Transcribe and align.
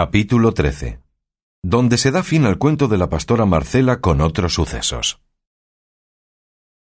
Capítulo 0.00 0.54
13. 0.54 1.00
Donde 1.60 1.98
se 1.98 2.12
da 2.12 2.22
fin 2.22 2.46
al 2.46 2.56
cuento 2.56 2.86
de 2.86 2.98
la 2.98 3.08
pastora 3.08 3.46
Marcela 3.46 4.00
con 4.00 4.20
otros 4.20 4.54
sucesos. 4.54 5.20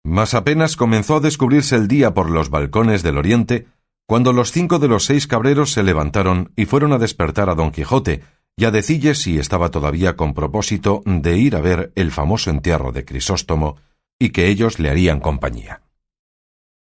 Mas 0.04 0.33
apenas 0.33 0.75
comenzó 0.75 1.18
a 1.18 1.20
descubrirse 1.20 1.76
el 1.76 1.88
día 1.88 2.15
por 2.15 2.31
los 2.31 2.49
balcones 2.49 3.04
del 3.04 3.20
oriente, 3.20 3.68
cuando 4.07 4.33
los 4.33 4.52
cinco 4.52 4.79
de 4.79 4.88
los 4.88 5.05
seis 5.05 5.28
cabreros 5.28 5.71
se 5.71 5.83
levantaron 5.83 6.52
y 6.55 6.65
fueron 6.65 6.94
a 6.94 6.97
despertar 6.97 7.47
a 7.52 7.54
don 7.54 7.70
Quijote, 7.70 8.23
y 8.57 8.65
a 8.65 8.71
decille 8.71 9.13
si 9.13 9.37
estaba 9.37 9.69
todavía 9.69 10.15
con 10.15 10.33
propósito 10.33 11.03
de 11.05 11.37
ir 11.37 11.55
a 11.55 11.61
ver 11.61 11.91
el 11.93 12.09
famoso 12.09 12.49
entierro 12.49 12.91
de 12.91 13.05
Crisóstomo, 13.05 13.77
y 14.17 14.29
que 14.29 14.47
ellos 14.47 14.79
le 14.79 14.89
harían 14.89 15.19
compañía. 15.19 15.83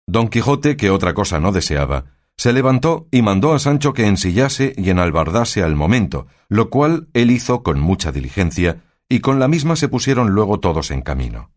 Don 0.07 0.27
Quijote, 0.27 0.75
que 0.75 0.89
otra 0.89 1.13
cosa 1.13 1.39
no 1.39 1.53
deseaba, 1.53 2.03
se 2.41 2.53
levantó 2.53 3.07
y 3.11 3.21
mandó 3.21 3.53
a 3.53 3.59
Sancho 3.59 3.93
que 3.93 4.07
ensillase 4.07 4.73
y 4.75 4.89
enalbardase 4.89 5.61
al 5.61 5.75
momento, 5.75 6.25
lo 6.49 6.71
cual 6.71 7.07
él 7.13 7.29
hizo 7.29 7.61
con 7.61 7.79
mucha 7.79 8.11
diligencia, 8.11 8.81
y 9.07 9.19
con 9.19 9.37
la 9.37 9.47
misma 9.47 9.75
se 9.75 9.89
pusieron 9.89 10.31
luego 10.31 10.59
todos 10.59 10.89
en 10.89 11.03
camino. 11.03 11.51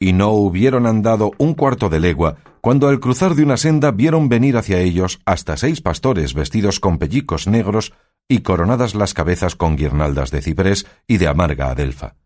Y 0.00 0.14
no 0.14 0.30
hubieron 0.30 0.86
andado 0.86 1.32
un 1.36 1.52
cuarto 1.52 1.90
de 1.90 2.00
legua, 2.00 2.38
cuando 2.62 2.88
al 2.88 3.00
cruzar 3.00 3.34
de 3.34 3.42
una 3.42 3.58
senda 3.58 3.90
vieron 3.90 4.30
venir 4.30 4.56
hacia 4.56 4.80
ellos 4.80 5.20
hasta 5.26 5.58
seis 5.58 5.82
pastores 5.82 6.32
vestidos 6.32 6.80
con 6.80 6.96
pellicos 6.96 7.46
negros 7.46 7.92
y 8.28 8.38
coronadas 8.38 8.94
las 8.94 9.12
cabezas 9.12 9.56
con 9.56 9.76
guirnaldas 9.76 10.30
de 10.30 10.40
ciprés 10.40 10.86
y 11.06 11.18
de 11.18 11.28
amarga 11.28 11.70
adelfa. 11.70 12.16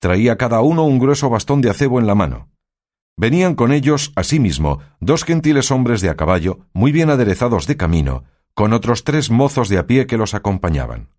Traía 0.00 0.38
cada 0.38 0.62
uno 0.62 0.84
un 0.84 0.98
grueso 0.98 1.28
bastón 1.28 1.60
de 1.60 1.68
acebo 1.68 2.00
en 2.00 2.06
la 2.06 2.14
mano. 2.14 2.48
Venían 3.16 3.54
con 3.54 3.72
ellos, 3.72 4.12
asimismo, 4.16 4.80
dos 5.00 5.24
gentiles 5.24 5.70
hombres 5.70 6.00
de 6.00 6.10
a 6.10 6.16
caballo, 6.16 6.60
muy 6.72 6.90
bien 6.90 7.10
aderezados 7.10 7.66
de 7.66 7.76
camino, 7.76 8.24
con 8.54 8.72
otros 8.72 9.04
tres 9.04 9.30
mozos 9.30 9.68
de 9.68 9.78
a 9.78 9.86
pie 9.86 10.06
que 10.06 10.16
los 10.16 10.34
acompañaban. 10.34 11.10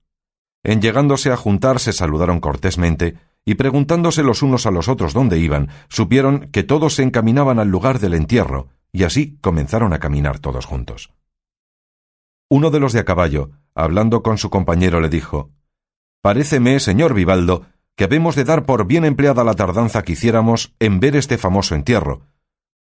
En 0.64 0.82
llegándose 0.82 1.32
a 1.32 1.38
juntar 1.38 1.80
se 1.80 1.94
saludaron 1.94 2.40
cortésmente, 2.40 3.18
y 3.46 3.56
preguntándose 3.56 4.24
los 4.24 4.42
unos 4.42 4.66
a 4.66 4.72
los 4.72 4.88
otros 4.88 5.14
dónde 5.14 5.38
iban, 5.38 5.70
supieron 5.88 6.50
que 6.52 6.64
todos 6.64 6.96
se 6.96 7.04
encaminaban 7.04 7.60
al 7.60 7.70
lugar 7.70 8.00
del 8.00 8.16
entierro, 8.16 8.70
y 8.92 9.04
así 9.04 9.38
comenzaron 9.42 9.94
a 9.94 10.00
caminar 10.00 10.40
todos 10.40 10.66
juntos. 10.66 11.14
Uno 12.50 12.72
de 12.72 12.80
los 12.80 12.94
de 12.94 13.00
a 13.00 13.06
caballo, 13.06 13.52
hablando 13.74 14.22
con 14.24 14.38
su 14.38 14.50
compañero, 14.50 15.00
le 15.00 15.10
dijo 15.10 15.52
Paréceme, 16.22 16.80
señor 16.80 17.14
Vivaldo, 17.14 17.68
que 17.96 18.04
habemos 18.04 18.36
de 18.36 18.44
dar 18.44 18.66
por 18.66 18.86
bien 18.86 19.06
empleada 19.06 19.44
la 19.44 19.54
tardanza 19.54 20.04
que 20.04 20.14
hiciéramos 20.14 20.74
en 20.80 21.00
ver 21.00 21.16
este 21.16 21.38
famoso 21.38 21.76
entierro, 21.76 22.22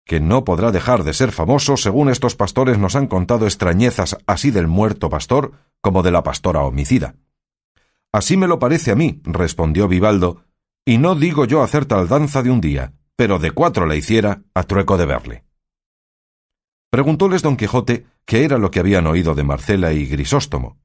que 0.04 0.20
no 0.20 0.44
podrá 0.44 0.70
dejar 0.70 1.02
de 1.02 1.12
ser 1.12 1.32
famoso 1.32 1.76
según 1.76 2.08
estos 2.08 2.36
pastores 2.36 2.78
nos 2.78 2.94
han 2.94 3.08
contado 3.08 3.44
extrañezas 3.44 4.16
así 4.26 4.50
del 4.50 4.68
muerto 4.68 5.10
pastor 5.10 5.52
como 5.80 6.02
de 6.02 6.12
la 6.12 6.22
pastora 6.22 6.62
homicida. 6.62 7.16
Así 8.12 8.36
me 8.36 8.46
lo 8.46 8.58
parece 8.58 8.92
a 8.92 8.94
mí, 8.94 9.20
respondió 9.24 9.88
Vivaldo, 9.88 10.44
y 10.84 10.98
no 10.98 11.16
digo 11.16 11.44
yo 11.44 11.62
hacer 11.62 11.86
tal 11.86 12.08
danza 12.08 12.42
de 12.42 12.50
un 12.50 12.60
día, 12.60 12.92
pero 13.16 13.38
de 13.40 13.50
cuatro 13.50 13.84
la 13.86 13.96
hiciera 13.96 14.42
a 14.54 14.62
trueco 14.62 14.96
de 14.96 15.06
verle. 15.06 15.44
Preguntóles 16.90 17.42
don 17.42 17.56
Quijote 17.56 18.06
qué 18.24 18.44
era 18.44 18.58
lo 18.58 18.70
que 18.70 18.78
habían 18.78 19.06
oído 19.08 19.34
de 19.34 19.42
Marcela 19.42 19.92
y 19.92 20.06
Grisóstomo. 20.06 20.78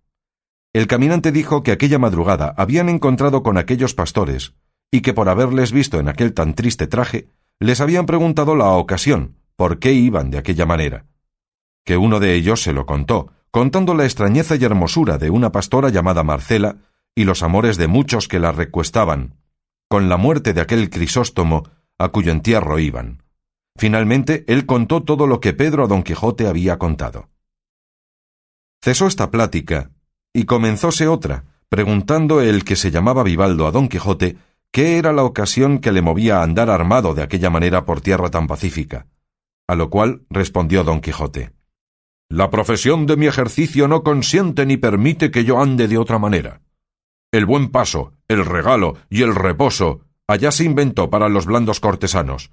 El 0.73 0.87
caminante 0.87 1.31
dijo 1.31 1.63
que 1.63 1.71
aquella 1.71 1.99
madrugada 1.99 2.53
habían 2.57 2.87
encontrado 2.87 3.43
con 3.43 3.57
aquellos 3.57 3.93
pastores, 3.93 4.53
y 4.89 5.01
que 5.01 5.13
por 5.13 5.27
haberles 5.27 5.71
visto 5.71 5.99
en 5.99 6.07
aquel 6.07 6.33
tan 6.33 6.53
triste 6.53 6.87
traje, 6.87 7.27
les 7.59 7.81
habían 7.81 8.05
preguntado 8.05 8.55
la 8.55 8.69
ocasión, 8.69 9.35
por 9.55 9.79
qué 9.79 9.93
iban 9.93 10.31
de 10.31 10.37
aquella 10.37 10.65
manera. 10.65 11.05
Que 11.85 11.97
uno 11.97 12.19
de 12.19 12.35
ellos 12.35 12.61
se 12.61 12.73
lo 12.73 12.85
contó, 12.85 13.31
contando 13.51 13.93
la 13.95 14.05
extrañeza 14.05 14.55
y 14.55 14.63
hermosura 14.63 15.17
de 15.17 15.29
una 15.29 15.51
pastora 15.51 15.89
llamada 15.89 16.23
Marcela, 16.23 16.77
y 17.15 17.25
los 17.25 17.43
amores 17.43 17.75
de 17.77 17.87
muchos 17.87 18.29
que 18.29 18.39
la 18.39 18.53
recuestaban, 18.53 19.35
con 19.89 20.07
la 20.07 20.15
muerte 20.15 20.53
de 20.53 20.61
aquel 20.61 20.89
Crisóstomo 20.89 21.63
a 21.97 22.09
cuyo 22.09 22.31
entierro 22.31 22.79
iban. 22.79 23.23
Finalmente, 23.77 24.45
él 24.47 24.65
contó 24.65 25.03
todo 25.03 25.27
lo 25.27 25.41
que 25.41 25.53
Pedro 25.53 25.83
a 25.83 25.87
don 25.87 26.03
Quijote 26.03 26.47
había 26.47 26.77
contado. 26.79 27.29
Cesó 28.81 29.07
esta 29.07 29.29
plática, 29.29 29.91
y 30.33 30.45
comenzóse 30.45 31.07
otra, 31.07 31.45
preguntando 31.69 32.41
el 32.41 32.63
que 32.63 32.75
se 32.75 32.91
llamaba 32.91 33.23
Vivaldo 33.23 33.67
a 33.67 33.71
don 33.71 33.87
Quijote 33.87 34.37
qué 34.71 34.97
era 34.97 35.13
la 35.13 35.23
ocasión 35.23 35.79
que 35.79 35.91
le 35.91 36.01
movía 36.01 36.39
a 36.39 36.43
andar 36.43 36.69
armado 36.69 37.13
de 37.13 37.23
aquella 37.23 37.49
manera 37.49 37.85
por 37.85 38.01
tierra 38.01 38.29
tan 38.29 38.47
pacífica. 38.47 39.07
A 39.67 39.75
lo 39.75 39.89
cual 39.89 40.23
respondió 40.29 40.83
don 40.83 41.01
Quijote 41.01 41.51
La 42.29 42.49
profesión 42.49 43.05
de 43.05 43.17
mi 43.17 43.27
ejercicio 43.27 43.87
no 43.87 44.03
consiente 44.03 44.65
ni 44.65 44.77
permite 44.77 45.31
que 45.31 45.43
yo 45.43 45.61
ande 45.61 45.87
de 45.87 45.97
otra 45.97 46.19
manera. 46.19 46.61
El 47.31 47.45
buen 47.45 47.69
paso, 47.69 48.13
el 48.27 48.45
regalo 48.45 48.97
y 49.09 49.21
el 49.21 49.35
reposo 49.35 50.01
allá 50.27 50.51
se 50.51 50.63
inventó 50.63 51.09
para 51.09 51.29
los 51.29 51.45
blandos 51.45 51.79
cortesanos, 51.79 52.51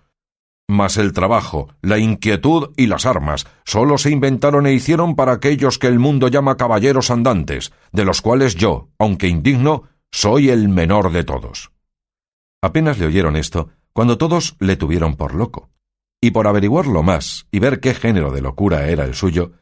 mas 0.69 0.99
el 0.99 1.12
trabajo, 1.12 1.69
la 1.81 1.99
inquietud 1.99 2.71
y 2.77 2.87
las 2.87 3.06
armas 3.06 3.47
sólo 3.65 3.97
se 3.97 4.11
inventaron 4.11 4.67
e 4.67 4.75
hicieron 4.75 5.17
para 5.17 5.33
aquellos 5.33 5.79
que 5.79 5.87
el 5.87 5.99
mundo 5.99 6.29
llama 6.29 6.56
caballeros 6.56 7.11
andantes, 7.11 7.73
de 7.91 8.05
los 8.05 8.21
cuales 8.21 8.55
yo, 8.55 8.91
aunque 8.99 9.29
indigno, 9.29 9.84
soy 10.12 10.51
el 10.51 10.69
menor 10.69 11.11
de 11.11 11.25
todos. 11.25 11.73
Apenas 12.61 12.99
le 12.99 13.06
oyeron 13.06 13.37
esto, 13.37 13.71
cuando 13.93 14.19
todos 14.19 14.56
le 14.61 14.77
tuvieron 14.77 15.17
por 15.17 15.34
loco. 15.34 15.71
Y 16.21 16.33
por 16.33 16.47
averiguarlo 16.47 17.03
más 17.03 17.47
y 17.50 17.61
ver 17.61 17.81
qué 17.81 17.95
género 17.95 18.31
de 18.31 18.43
locura 18.43 18.89
era 18.89 19.05
el 19.05 19.15
suyo, 19.15 19.53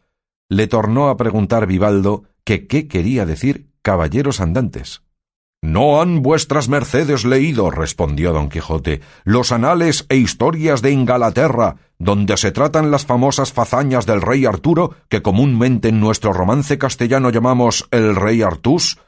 le 0.48 0.66
tornó 0.66 1.08
a 1.08 1.16
preguntar 1.16 1.66
Vivaldo 1.66 2.24
que 2.44 2.66
qué 2.66 2.88
quería 2.88 3.26
decir 3.26 3.70
caballeros 3.82 4.40
andantes. 4.40 5.02
No 5.62 6.00
han 6.00 6.22
vuestras 6.22 6.68
mercedes 6.68 7.24
leído, 7.24 7.70
respondió 7.70 8.32
don 8.32 8.48
Quijote, 8.48 9.00
los 9.24 9.52
anales 9.52 10.06
e 10.08 10.16
historias 10.16 10.82
de 10.82 10.92
Ingalaterra, 10.92 11.76
donde 11.98 12.36
se 12.36 12.52
tratan 12.52 12.90
las 12.90 13.06
famosas 13.06 13.52
fazañas 13.52 14.06
del 14.06 14.22
rey 14.22 14.44
Arturo, 14.44 14.94
que 15.08 15.22
comúnmente 15.22 15.88
en 15.88 15.98
nuestro 15.98 16.32
romance 16.32 16.78
castellano 16.78 17.30
llamamos 17.30 17.88
el 17.90 18.14
rey 18.14 18.42
Artús, 18.42 18.98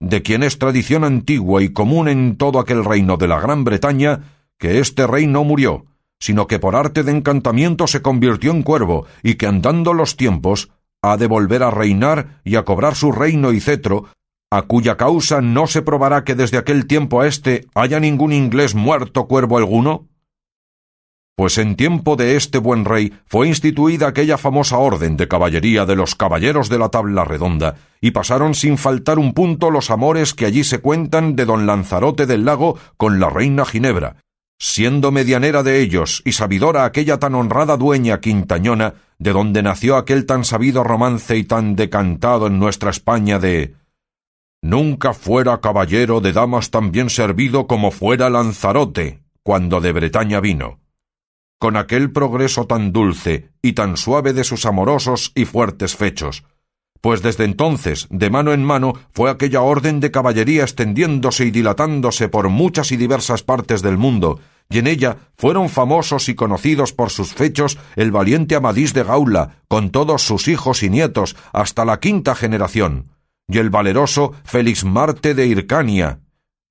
de 0.00 0.22
quien 0.22 0.42
es 0.42 0.58
tradición 0.58 1.04
antigua 1.04 1.62
y 1.62 1.72
común 1.72 2.08
en 2.08 2.36
todo 2.36 2.58
aquel 2.58 2.84
reino 2.84 3.16
de 3.16 3.28
la 3.28 3.40
Gran 3.40 3.64
Bretaña, 3.64 4.20
que 4.58 4.80
este 4.80 5.06
rey 5.06 5.26
no 5.26 5.44
murió, 5.44 5.86
sino 6.18 6.46
que 6.46 6.58
por 6.58 6.74
arte 6.74 7.02
de 7.02 7.12
encantamiento 7.12 7.86
se 7.86 8.02
convirtió 8.02 8.50
en 8.50 8.62
cuervo, 8.62 9.06
y 9.22 9.34
que 9.34 9.46
andando 9.46 9.92
los 9.92 10.16
tiempos 10.16 10.70
ha 11.02 11.16
de 11.16 11.26
volver 11.26 11.62
a 11.62 11.70
reinar 11.70 12.40
y 12.44 12.56
a 12.56 12.64
cobrar 12.64 12.94
su 12.94 13.12
reino 13.12 13.52
y 13.52 13.60
cetro, 13.60 14.06
a 14.50 14.62
cuya 14.62 14.96
causa 14.96 15.40
no 15.40 15.66
se 15.66 15.82
probará 15.82 16.24
que 16.24 16.34
desde 16.34 16.56
aquel 16.56 16.86
tiempo 16.86 17.20
a 17.20 17.26
éste 17.26 17.66
haya 17.74 18.00
ningún 18.00 18.32
inglés 18.32 18.74
muerto 18.74 19.26
cuervo 19.26 19.58
alguno? 19.58 20.08
Pues 21.36 21.58
en 21.58 21.76
tiempo 21.76 22.16
de 22.16 22.34
este 22.34 22.58
buen 22.58 22.84
rey 22.84 23.12
fue 23.26 23.46
instituida 23.46 24.08
aquella 24.08 24.38
famosa 24.38 24.78
orden 24.78 25.16
de 25.16 25.28
caballería 25.28 25.86
de 25.86 25.94
los 25.94 26.14
caballeros 26.14 26.68
de 26.68 26.78
la 26.78 26.88
tabla 26.88 27.24
redonda, 27.24 27.76
y 28.00 28.10
pasaron 28.10 28.54
sin 28.54 28.76
faltar 28.76 29.18
un 29.18 29.34
punto 29.34 29.70
los 29.70 29.90
amores 29.90 30.34
que 30.34 30.46
allí 30.46 30.64
se 30.64 30.80
cuentan 30.80 31.36
de 31.36 31.44
don 31.44 31.66
Lanzarote 31.66 32.26
del 32.26 32.44
Lago 32.44 32.76
con 32.96 33.20
la 33.20 33.30
reina 33.30 33.64
Ginebra, 33.64 34.16
siendo 34.58 35.12
medianera 35.12 35.62
de 35.62 35.80
ellos 35.80 36.22
y 36.24 36.32
sabidora 36.32 36.84
aquella 36.84 37.18
tan 37.18 37.36
honrada 37.36 37.76
dueña 37.76 38.18
quintañona, 38.18 38.94
de 39.18 39.32
donde 39.32 39.62
nació 39.62 39.96
aquel 39.96 40.26
tan 40.26 40.42
sabido 40.42 40.82
romance 40.82 41.36
y 41.36 41.44
tan 41.44 41.76
decantado 41.76 42.48
en 42.48 42.58
nuestra 42.58 42.90
España 42.90 43.38
de 43.38 43.74
Nunca 44.62 45.14
fuera 45.14 45.60
caballero 45.60 46.20
de 46.20 46.32
damas 46.32 46.70
tan 46.70 46.90
bien 46.90 47.10
servido 47.10 47.68
como 47.68 47.92
fuera 47.92 48.28
Lanzarote, 48.28 49.22
cuando 49.44 49.80
de 49.80 49.92
Bretaña 49.92 50.40
vino. 50.40 50.80
Con 51.60 51.76
aquel 51.76 52.10
progreso 52.10 52.66
tan 52.66 52.92
dulce 52.92 53.52
y 53.62 53.74
tan 53.74 53.96
suave 53.96 54.32
de 54.32 54.42
sus 54.42 54.66
amorosos 54.66 55.30
y 55.36 55.44
fuertes 55.44 55.94
fechos, 55.94 56.44
pues 57.00 57.22
desde 57.22 57.44
entonces, 57.44 58.08
de 58.10 58.30
mano 58.30 58.52
en 58.52 58.64
mano, 58.64 58.94
fue 59.12 59.30
aquella 59.30 59.62
orden 59.62 60.00
de 60.00 60.10
caballería 60.10 60.62
extendiéndose 60.62 61.44
y 61.44 61.52
dilatándose 61.52 62.28
por 62.28 62.48
muchas 62.48 62.90
y 62.90 62.96
diversas 62.96 63.44
partes 63.44 63.80
del 63.82 63.96
mundo, 63.96 64.40
y 64.68 64.78
en 64.78 64.88
ella 64.88 65.18
fueron 65.36 65.68
famosos 65.68 66.28
y 66.28 66.34
conocidos 66.34 66.92
por 66.92 67.10
sus 67.10 67.32
fechos 67.32 67.78
el 67.94 68.10
valiente 68.10 68.56
Amadís 68.56 68.92
de 68.92 69.04
Gaula, 69.04 69.62
con 69.68 69.90
todos 69.90 70.22
sus 70.22 70.48
hijos 70.48 70.82
y 70.82 70.90
nietos, 70.90 71.36
hasta 71.52 71.84
la 71.84 72.00
quinta 72.00 72.34
generación 72.34 73.06
y 73.48 73.58
el 73.58 73.70
valeroso 73.70 74.34
Félix 74.44 74.84
Marte 74.84 75.34
de 75.34 75.46
Hircania, 75.46 76.20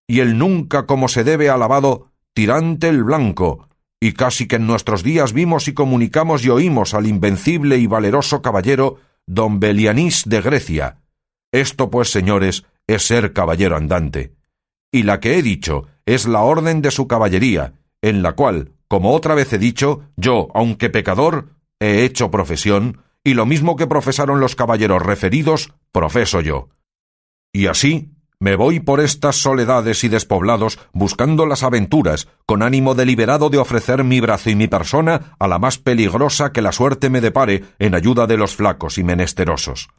y 0.07 0.19
el 0.19 0.37
nunca 0.37 0.85
como 0.85 1.07
se 1.07 1.23
debe 1.23 1.49
alabado 1.49 2.11
Tirante 2.33 2.87
el 2.87 3.03
Blanco, 3.03 3.67
y 3.99 4.13
casi 4.13 4.47
que 4.47 4.57
en 4.57 4.67
nuestros 4.67 5.03
días 5.03 5.33
vimos 5.33 5.67
y 5.67 5.73
comunicamos 5.73 6.45
y 6.45 6.49
oímos 6.49 6.93
al 6.93 7.07
invencible 7.07 7.77
y 7.77 7.87
valeroso 7.87 8.41
caballero 8.41 8.97
don 9.25 9.59
Belianís 9.59 10.23
de 10.25 10.41
Grecia. 10.41 10.99
Esto, 11.51 11.89
pues, 11.89 12.11
señores, 12.11 12.65
es 12.85 13.07
ser 13.07 13.33
caballero 13.33 13.75
andante. 13.75 14.35
Y 14.91 15.03
la 15.03 15.19
que 15.19 15.37
he 15.37 15.41
dicho 15.41 15.87
es 16.05 16.27
la 16.27 16.41
orden 16.41 16.81
de 16.81 16.91
su 16.91 17.07
caballería, 17.07 17.73
en 18.01 18.21
la 18.21 18.33
cual, 18.33 18.71
como 18.87 19.13
otra 19.13 19.35
vez 19.35 19.51
he 19.51 19.57
dicho, 19.57 20.03
yo, 20.15 20.47
aunque 20.53 20.89
pecador, 20.89 21.49
he 21.79 22.03
hecho 22.03 22.31
profesión, 22.31 23.01
y 23.23 23.33
lo 23.33 23.45
mismo 23.45 23.75
que 23.75 23.87
profesaron 23.87 24.39
los 24.39 24.55
caballeros 24.55 25.01
referidos, 25.01 25.73
profeso 25.97 26.41
yo. 26.41 26.69
Y 27.51 27.65
así 27.65 28.11
me 28.39 28.55
voy 28.55 28.79
por 28.79 28.99
estas 28.99 29.37
soledades 29.37 30.03
y 30.03 30.09
despoblados 30.09 30.77
buscando 30.93 31.47
las 31.47 31.63
aventuras, 31.63 32.27
con 32.45 32.61
ánimo 32.61 32.93
deliberado 32.93 33.49
de 33.49 33.57
ofrecer 33.57 34.03
mi 34.03 34.19
brazo 34.19 34.51
y 34.51 34.55
mi 34.55 34.67
persona 34.67 35.35
a 35.39 35.47
la 35.47 35.57
más 35.57 35.79
peligrosa 35.79 36.51
que 36.51 36.61
la 36.61 36.71
suerte 36.71 37.09
me 37.09 37.19
depare 37.19 37.63
en 37.79 37.95
ayuda 37.95 38.27
de 38.27 38.37
los 38.37 38.55
flacos 38.55 38.99
y 38.99 39.03
menesterosos. 39.03 39.89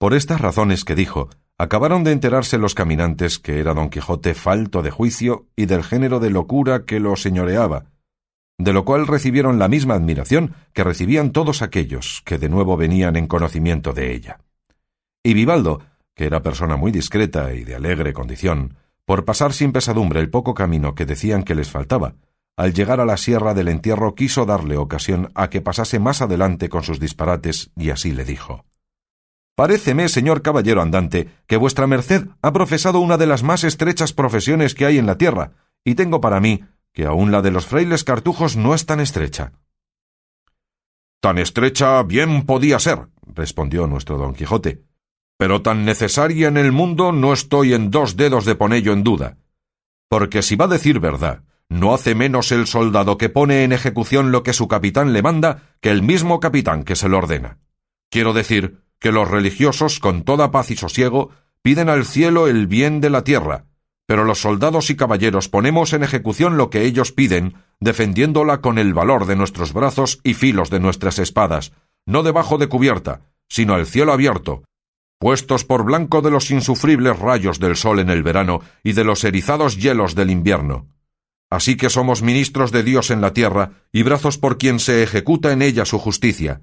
Por 0.00 0.14
estas 0.14 0.40
razones 0.40 0.84
que 0.84 0.96
dijo, 0.96 1.28
acabaron 1.58 2.02
de 2.02 2.10
enterarse 2.10 2.58
los 2.58 2.74
caminantes 2.74 3.38
que 3.38 3.60
era 3.60 3.72
don 3.72 3.90
Quijote 3.90 4.34
falto 4.34 4.82
de 4.82 4.90
juicio 4.90 5.46
y 5.54 5.66
del 5.66 5.84
género 5.84 6.18
de 6.18 6.30
locura 6.30 6.86
que 6.86 6.98
lo 6.98 7.14
señoreaba, 7.14 7.84
de 8.58 8.72
lo 8.72 8.84
cual 8.84 9.06
recibieron 9.06 9.60
la 9.60 9.68
misma 9.68 9.94
admiración 9.94 10.56
que 10.72 10.82
recibían 10.82 11.30
todos 11.30 11.62
aquellos 11.62 12.20
que 12.24 12.36
de 12.36 12.48
nuevo 12.48 12.76
venían 12.76 13.14
en 13.14 13.28
conocimiento 13.28 13.92
de 13.92 14.12
ella. 14.12 14.40
Y 15.26 15.32
Vivaldo, 15.32 15.80
que 16.14 16.26
era 16.26 16.42
persona 16.42 16.76
muy 16.76 16.92
discreta 16.92 17.54
y 17.54 17.64
de 17.64 17.74
alegre 17.74 18.12
condición, 18.12 18.76
por 19.06 19.24
pasar 19.24 19.54
sin 19.54 19.72
pesadumbre 19.72 20.20
el 20.20 20.28
poco 20.28 20.52
camino 20.52 20.94
que 20.94 21.06
decían 21.06 21.44
que 21.44 21.54
les 21.54 21.70
faltaba, 21.70 22.14
al 22.56 22.74
llegar 22.74 23.00
a 23.00 23.06
la 23.06 23.16
sierra 23.16 23.54
del 23.54 23.68
entierro 23.68 24.14
quiso 24.14 24.44
darle 24.44 24.76
ocasión 24.76 25.32
a 25.34 25.48
que 25.48 25.62
pasase 25.62 25.98
más 25.98 26.20
adelante 26.20 26.68
con 26.68 26.82
sus 26.82 27.00
disparates, 27.00 27.70
y 27.74 27.88
así 27.88 28.12
le 28.12 28.26
dijo 28.26 28.66
Paréceme, 29.56 30.10
señor 30.10 30.42
caballero 30.42 30.82
andante, 30.82 31.30
que 31.46 31.56
vuestra 31.56 31.86
merced 31.86 32.26
ha 32.42 32.52
profesado 32.52 33.00
una 33.00 33.16
de 33.16 33.26
las 33.26 33.42
más 33.42 33.64
estrechas 33.64 34.12
profesiones 34.12 34.74
que 34.74 34.84
hay 34.84 34.98
en 34.98 35.06
la 35.06 35.16
tierra, 35.16 35.52
y 35.84 35.94
tengo 35.94 36.20
para 36.20 36.38
mí 36.40 36.64
que 36.92 37.06
aun 37.06 37.32
la 37.32 37.40
de 37.40 37.50
los 37.50 37.66
frailes 37.66 38.04
cartujos 38.04 38.56
no 38.56 38.74
es 38.74 38.84
tan 38.84 39.00
estrecha. 39.00 39.52
Tan 41.20 41.38
estrecha 41.38 42.02
bien 42.02 42.44
podía 42.44 42.78
ser, 42.78 43.08
respondió 43.26 43.86
nuestro 43.86 44.18
don 44.18 44.34
Quijote, 44.34 44.82
pero 45.36 45.62
tan 45.62 45.84
necesaria 45.84 46.48
en 46.48 46.56
el 46.56 46.72
mundo 46.72 47.12
no 47.12 47.32
estoy 47.32 47.74
en 47.74 47.90
dos 47.90 48.16
dedos 48.16 48.44
de 48.44 48.54
ponello 48.54 48.92
en 48.92 49.04
duda. 49.04 49.36
Porque 50.08 50.42
si 50.42 50.56
va 50.56 50.66
a 50.66 50.68
decir 50.68 51.00
verdad, 51.00 51.42
no 51.68 51.94
hace 51.94 52.14
menos 52.14 52.52
el 52.52 52.66
soldado 52.66 53.18
que 53.18 53.28
pone 53.28 53.64
en 53.64 53.72
ejecución 53.72 54.32
lo 54.32 54.42
que 54.42 54.52
su 54.52 54.68
capitán 54.68 55.12
le 55.12 55.22
manda 55.22 55.74
que 55.80 55.90
el 55.90 56.02
mismo 56.02 56.40
capitán 56.40 56.84
que 56.84 56.96
se 56.96 57.08
lo 57.08 57.18
ordena. 57.18 57.58
Quiero 58.10 58.32
decir 58.32 58.82
que 59.00 59.12
los 59.12 59.28
religiosos, 59.28 59.98
con 59.98 60.22
toda 60.22 60.50
paz 60.50 60.70
y 60.70 60.76
sosiego, 60.76 61.30
piden 61.62 61.88
al 61.88 62.04
cielo 62.04 62.46
el 62.46 62.66
bien 62.66 63.00
de 63.00 63.10
la 63.10 63.24
tierra, 63.24 63.64
pero 64.06 64.24
los 64.24 64.40
soldados 64.40 64.90
y 64.90 64.96
caballeros 64.96 65.48
ponemos 65.48 65.92
en 65.92 66.02
ejecución 66.02 66.56
lo 66.56 66.70
que 66.70 66.82
ellos 66.82 67.10
piden, 67.10 67.54
defendiéndola 67.80 68.60
con 68.60 68.78
el 68.78 68.92
valor 68.92 69.26
de 69.26 69.36
nuestros 69.36 69.72
brazos 69.72 70.20
y 70.22 70.34
filos 70.34 70.70
de 70.70 70.80
nuestras 70.80 71.18
espadas, 71.18 71.72
no 72.06 72.22
debajo 72.22 72.58
de 72.58 72.68
cubierta, 72.68 73.22
sino 73.48 73.74
al 73.74 73.86
cielo 73.86 74.12
abierto, 74.12 74.64
puestos 75.24 75.64
por 75.64 75.84
blanco 75.84 76.20
de 76.20 76.30
los 76.30 76.50
insufribles 76.50 77.18
rayos 77.18 77.58
del 77.58 77.76
sol 77.76 77.98
en 77.98 78.10
el 78.10 78.22
verano 78.22 78.60
y 78.82 78.92
de 78.92 79.04
los 79.04 79.24
erizados 79.24 79.78
hielos 79.78 80.14
del 80.14 80.28
invierno. 80.28 80.88
Así 81.48 81.78
que 81.78 81.88
somos 81.88 82.20
ministros 82.20 82.72
de 82.72 82.82
Dios 82.82 83.10
en 83.10 83.22
la 83.22 83.32
tierra 83.32 83.70
y 83.90 84.02
brazos 84.02 84.36
por 84.36 84.58
quien 84.58 84.78
se 84.78 85.02
ejecuta 85.02 85.50
en 85.52 85.62
ella 85.62 85.86
su 85.86 85.98
justicia. 85.98 86.60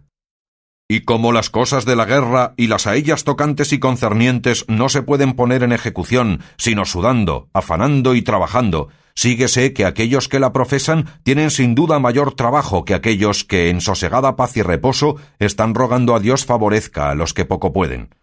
Y 0.88 1.06
como 1.06 1.31
las 1.31 1.50
cosas 1.50 1.86
de 1.86 1.96
la 1.96 2.06
guerra 2.06 2.54
y 2.56 2.68
las 2.68 2.86
a 2.86 2.94
ellas 2.94 3.24
tocantes 3.24 3.74
y 3.74 3.80
concernientes 3.80 4.66
no 4.68 4.90
se 4.90 5.02
pueden 5.02 5.34
poner 5.34 5.63
en 5.63 5.72
ejecución, 5.72 6.42
sino 6.60 6.86
sudando, 6.86 7.50
afanando 7.54 8.13
y 8.13 8.22
trabajando, 8.22 8.90
síguese 9.16 9.74
que 9.74 9.86
aquellos 9.86 10.30
que 10.30 10.40
la 10.40 10.54
profesan 10.54 11.08
tienen 11.24 11.50
sin 11.50 11.74
duda 11.74 11.98
mayor 11.98 12.36
trabajo 12.36 12.86
que 12.86 12.94
aquellos 12.94 13.44
que 13.44 13.72
en 13.72 13.81
sosegada 13.81 14.36
paz 14.36 14.56
y 14.56 14.62
reposo 14.62 15.16
están 15.40 15.74
rogando 15.74 16.13
a 16.13 16.19
Dios 16.19 16.46
favorezca 16.46 17.10
a 17.10 17.16
los 17.16 17.34
que 17.34 17.46
poco 17.46 17.74
pueden. 17.74 18.21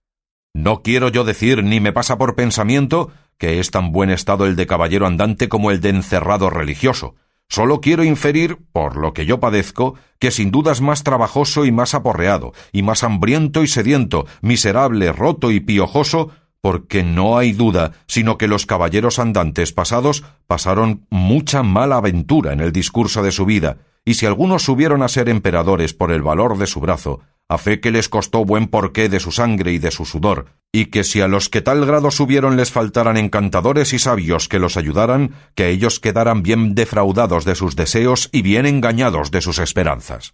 No 0.54 0.82
quiero 0.82 1.08
yo 1.08 1.24
decir 1.24 1.62
ni 1.62 1.80
me 1.80 1.92
pasa 1.92 2.18
por 2.18 2.34
pensamiento 2.34 3.10
que 3.38 3.60
es 3.60 3.70
tan 3.70 3.92
buen 3.92 4.10
estado 4.10 4.46
el 4.46 4.56
de 4.56 4.66
caballero 4.66 5.06
andante 5.06 5.48
como 5.48 5.70
el 5.70 5.80
de 5.80 5.90
encerrado 5.90 6.50
religioso. 6.50 7.14
Solo 7.48 7.80
quiero 7.80 8.04
inferir, 8.04 8.58
por 8.72 8.96
lo 8.96 9.14
que 9.14 9.24
yo 9.24 9.40
padezco, 9.40 9.94
que 10.18 10.30
sin 10.30 10.50
duda 10.50 10.72
es 10.72 10.82
más 10.82 11.02
trabajoso 11.02 11.64
y 11.64 11.72
más 11.72 11.94
aporreado, 11.94 12.52
y 12.72 12.82
más 12.82 13.04
hambriento 13.04 13.62
y 13.62 13.68
sediento, 13.68 14.26
miserable, 14.42 15.12
roto 15.12 15.50
y 15.50 15.60
piojoso, 15.60 16.30
porque 16.60 17.02
no 17.04 17.38
hay 17.38 17.52
duda, 17.52 17.92
sino 18.06 18.36
que 18.36 18.48
los 18.48 18.66
caballeros 18.66 19.18
andantes 19.18 19.72
pasados 19.72 20.24
pasaron 20.46 21.06
mucha 21.08 21.62
mala 21.62 21.96
aventura 21.96 22.52
en 22.52 22.60
el 22.60 22.72
discurso 22.72 23.22
de 23.22 23.32
su 23.32 23.46
vida, 23.46 23.78
y 24.08 24.14
si 24.14 24.24
algunos 24.24 24.62
subieron 24.62 25.02
a 25.02 25.08
ser 25.08 25.28
emperadores 25.28 25.92
por 25.92 26.12
el 26.12 26.22
valor 26.22 26.56
de 26.56 26.66
su 26.66 26.80
brazo, 26.80 27.20
a 27.46 27.58
fe 27.58 27.78
que 27.78 27.90
les 27.90 28.08
costó 28.08 28.42
buen 28.42 28.66
porqué 28.66 29.10
de 29.10 29.20
su 29.20 29.32
sangre 29.32 29.72
y 29.72 29.78
de 29.78 29.90
su 29.90 30.06
sudor, 30.06 30.46
y 30.72 30.86
que 30.86 31.04
si 31.04 31.20
a 31.20 31.28
los 31.28 31.50
que 31.50 31.60
tal 31.60 31.84
grado 31.84 32.10
subieron 32.10 32.56
les 32.56 32.72
faltaran 32.72 33.18
encantadores 33.18 33.92
y 33.92 33.98
sabios 33.98 34.48
que 34.48 34.60
los 34.60 34.78
ayudaran, 34.78 35.34
que 35.54 35.68
ellos 35.68 36.00
quedaran 36.00 36.42
bien 36.42 36.74
defraudados 36.74 37.44
de 37.44 37.54
sus 37.54 37.76
deseos 37.76 38.30
y 38.32 38.40
bien 38.40 38.64
engañados 38.64 39.30
de 39.30 39.42
sus 39.42 39.58
esperanzas. 39.58 40.32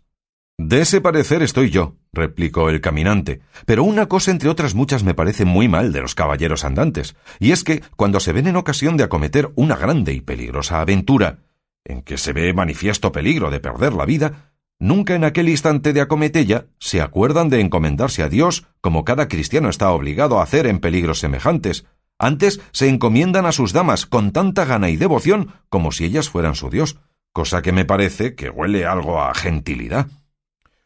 De 0.56 0.82
ese 0.82 1.00
parecer 1.00 1.42
estoy 1.42 1.70
yo, 1.70 1.96
replicó 2.12 2.70
el 2.70 2.80
caminante, 2.80 3.40
pero 3.66 3.82
una 3.82 4.06
cosa 4.06 4.30
entre 4.30 4.50
otras 4.50 4.76
muchas 4.76 5.02
me 5.02 5.14
parece 5.14 5.44
muy 5.44 5.66
mal 5.66 5.92
de 5.92 6.00
los 6.00 6.14
caballeros 6.14 6.64
andantes, 6.64 7.16
y 7.40 7.50
es 7.50 7.64
que, 7.64 7.82
cuando 7.96 8.20
se 8.20 8.32
ven 8.32 8.46
en 8.46 8.54
ocasión 8.54 8.96
de 8.96 9.02
acometer 9.02 9.50
una 9.56 9.74
grande 9.74 10.12
y 10.12 10.20
peligrosa 10.20 10.80
aventura, 10.80 11.38
en 11.84 12.02
que 12.02 12.18
se 12.18 12.32
ve 12.32 12.52
manifiesto 12.52 13.12
peligro 13.12 13.50
de 13.50 13.60
perder 13.60 13.92
la 13.92 14.04
vida, 14.04 14.54
Nunca 14.78 15.14
en 15.14 15.24
aquel 15.24 15.48
instante 15.48 15.92
de 15.92 16.00
acometella 16.00 16.66
se 16.78 17.00
acuerdan 17.00 17.48
de 17.48 17.60
encomendarse 17.60 18.22
a 18.22 18.28
Dios, 18.28 18.66
como 18.80 19.04
cada 19.04 19.28
cristiano 19.28 19.68
está 19.68 19.90
obligado 19.92 20.38
a 20.38 20.42
hacer 20.42 20.66
en 20.66 20.80
peligros 20.80 21.20
semejantes. 21.20 21.86
Antes 22.18 22.60
se 22.72 22.88
encomiendan 22.88 23.46
a 23.46 23.52
sus 23.52 23.72
damas 23.72 24.06
con 24.06 24.32
tanta 24.32 24.64
gana 24.64 24.90
y 24.90 24.96
devoción 24.96 25.52
como 25.68 25.92
si 25.92 26.04
ellas 26.04 26.28
fueran 26.28 26.54
su 26.54 26.70
Dios, 26.70 26.98
cosa 27.32 27.62
que 27.62 27.72
me 27.72 27.84
parece 27.84 28.34
que 28.34 28.50
huele 28.50 28.84
algo 28.84 29.22
a 29.22 29.32
gentilidad. 29.34 30.08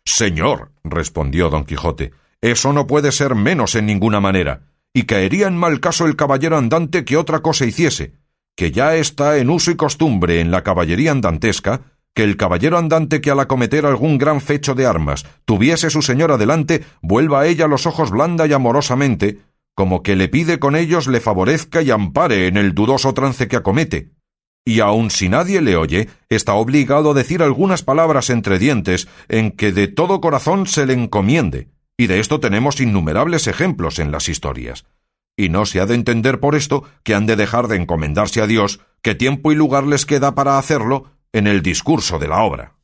Señor, 0.04 0.70
respondió 0.84 1.50
don 1.50 1.64
Quijote, 1.64 2.12
eso 2.40 2.72
no 2.72 2.86
puede 2.86 3.10
ser 3.10 3.34
menos 3.34 3.74
en 3.74 3.86
ninguna 3.86 4.20
manera, 4.20 4.62
y 4.94 5.04
caería 5.04 5.48
en 5.48 5.56
mal 5.56 5.80
caso 5.80 6.06
el 6.06 6.16
caballero 6.16 6.56
andante 6.56 7.04
que 7.04 7.16
otra 7.16 7.40
cosa 7.40 7.66
hiciese, 7.66 8.12
que 8.58 8.72
ya 8.72 8.96
está 8.96 9.38
en 9.38 9.50
uso 9.50 9.70
y 9.70 9.76
costumbre 9.76 10.40
en 10.40 10.50
la 10.50 10.64
caballería 10.64 11.12
andantesca 11.12 11.82
que 12.12 12.24
el 12.24 12.36
caballero 12.36 12.76
andante 12.76 13.20
que 13.20 13.30
al 13.30 13.38
acometer 13.38 13.86
algún 13.86 14.18
gran 14.18 14.40
fecho 14.40 14.74
de 14.74 14.84
armas 14.84 15.24
tuviese 15.44 15.90
su 15.90 16.02
señora 16.02 16.36
delante, 16.36 16.84
vuelva 17.00 17.42
a 17.42 17.46
ella 17.46 17.68
los 17.68 17.86
ojos 17.86 18.10
blanda 18.10 18.48
y 18.48 18.52
amorosamente, 18.52 19.38
como 19.76 20.02
que 20.02 20.16
le 20.16 20.26
pide 20.26 20.58
con 20.58 20.74
ellos 20.74 21.06
le 21.06 21.20
favorezca 21.20 21.82
y 21.82 21.92
ampare 21.92 22.48
en 22.48 22.56
el 22.56 22.74
dudoso 22.74 23.14
trance 23.14 23.46
que 23.46 23.54
acomete. 23.54 24.10
Y 24.64 24.80
aun 24.80 25.12
si 25.12 25.28
nadie 25.28 25.60
le 25.60 25.76
oye, 25.76 26.08
está 26.28 26.54
obligado 26.54 27.12
a 27.12 27.14
decir 27.14 27.44
algunas 27.44 27.84
palabras 27.84 28.28
entre 28.28 28.58
dientes 28.58 29.06
en 29.28 29.52
que 29.52 29.70
de 29.70 29.86
todo 29.86 30.20
corazón 30.20 30.66
se 30.66 30.84
le 30.84 30.94
encomiende, 30.94 31.68
y 31.96 32.08
de 32.08 32.18
esto 32.18 32.40
tenemos 32.40 32.80
innumerables 32.80 33.46
ejemplos 33.46 34.00
en 34.00 34.10
las 34.10 34.28
historias. 34.28 34.84
Y 35.38 35.50
no 35.50 35.66
se 35.66 35.80
ha 35.80 35.86
de 35.86 35.94
entender 35.94 36.40
por 36.40 36.56
esto 36.56 36.82
que 37.04 37.14
han 37.14 37.24
de 37.24 37.36
dejar 37.36 37.68
de 37.68 37.76
encomendarse 37.76 38.42
a 38.42 38.48
Dios, 38.48 38.80
que 39.02 39.14
tiempo 39.14 39.52
y 39.52 39.54
lugar 39.54 39.86
les 39.86 40.04
queda 40.04 40.34
para 40.34 40.58
hacerlo, 40.58 41.12
en 41.32 41.46
el 41.46 41.62
discurso 41.62 42.18
de 42.18 42.26
la 42.26 42.42
obra. 42.42 42.74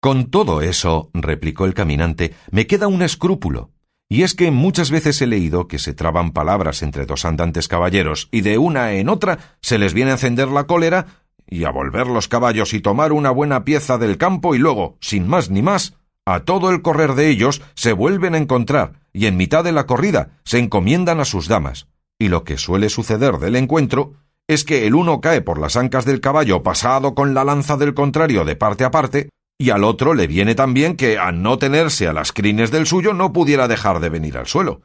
Con 0.00 0.30
todo 0.30 0.62
eso, 0.62 1.10
replicó 1.12 1.64
el 1.64 1.74
caminante, 1.74 2.32
me 2.52 2.68
queda 2.68 2.86
un 2.86 3.02
escrúpulo. 3.02 3.72
Y 4.08 4.22
es 4.22 4.34
que 4.34 4.52
muchas 4.52 4.92
veces 4.92 5.20
he 5.20 5.26
leído 5.26 5.66
que 5.66 5.80
se 5.80 5.94
traban 5.94 6.30
palabras 6.30 6.82
entre 6.82 7.06
dos 7.06 7.24
andantes 7.24 7.66
caballeros 7.66 8.28
y 8.30 8.42
de 8.42 8.56
una 8.56 8.92
en 8.92 9.08
otra 9.08 9.56
se 9.60 9.78
les 9.78 9.94
viene 9.94 10.12
a 10.12 10.14
encender 10.14 10.48
la 10.48 10.68
cólera 10.68 11.06
y 11.44 11.64
a 11.64 11.70
volver 11.70 12.06
los 12.06 12.28
caballos 12.28 12.72
y 12.72 12.80
tomar 12.80 13.12
una 13.12 13.30
buena 13.32 13.64
pieza 13.64 13.98
del 13.98 14.16
campo 14.16 14.54
y 14.54 14.58
luego, 14.58 14.96
sin 15.00 15.26
más 15.26 15.50
ni 15.50 15.60
más, 15.60 15.94
a 16.34 16.44
todo 16.44 16.70
el 16.70 16.82
correr 16.82 17.14
de 17.14 17.28
ellos 17.28 17.62
se 17.74 17.92
vuelven 17.92 18.34
a 18.34 18.38
encontrar 18.38 19.00
y 19.12 19.26
en 19.26 19.36
mitad 19.36 19.64
de 19.64 19.72
la 19.72 19.86
corrida 19.86 20.38
se 20.44 20.58
encomiendan 20.58 21.20
a 21.20 21.24
sus 21.24 21.48
damas. 21.48 21.88
Y 22.18 22.28
lo 22.28 22.44
que 22.44 22.58
suele 22.58 22.88
suceder 22.88 23.38
del 23.38 23.56
encuentro 23.56 24.14
es 24.46 24.64
que 24.64 24.86
el 24.86 24.94
uno 24.94 25.20
cae 25.20 25.40
por 25.40 25.58
las 25.58 25.76
ancas 25.76 26.04
del 26.04 26.20
caballo 26.20 26.62
pasado 26.62 27.14
con 27.14 27.34
la 27.34 27.44
lanza 27.44 27.76
del 27.76 27.94
contrario 27.94 28.44
de 28.44 28.56
parte 28.56 28.84
a 28.84 28.90
parte, 28.90 29.28
y 29.58 29.70
al 29.70 29.84
otro 29.84 30.14
le 30.14 30.26
viene 30.26 30.54
también 30.54 30.96
que, 30.96 31.18
a 31.18 31.32
no 31.32 31.58
tenerse 31.58 32.06
a 32.06 32.12
las 32.12 32.32
crines 32.32 32.70
del 32.70 32.86
suyo, 32.86 33.12
no 33.12 33.32
pudiera 33.32 33.66
dejar 33.66 34.00
de 34.00 34.08
venir 34.08 34.38
al 34.38 34.46
suelo. 34.46 34.82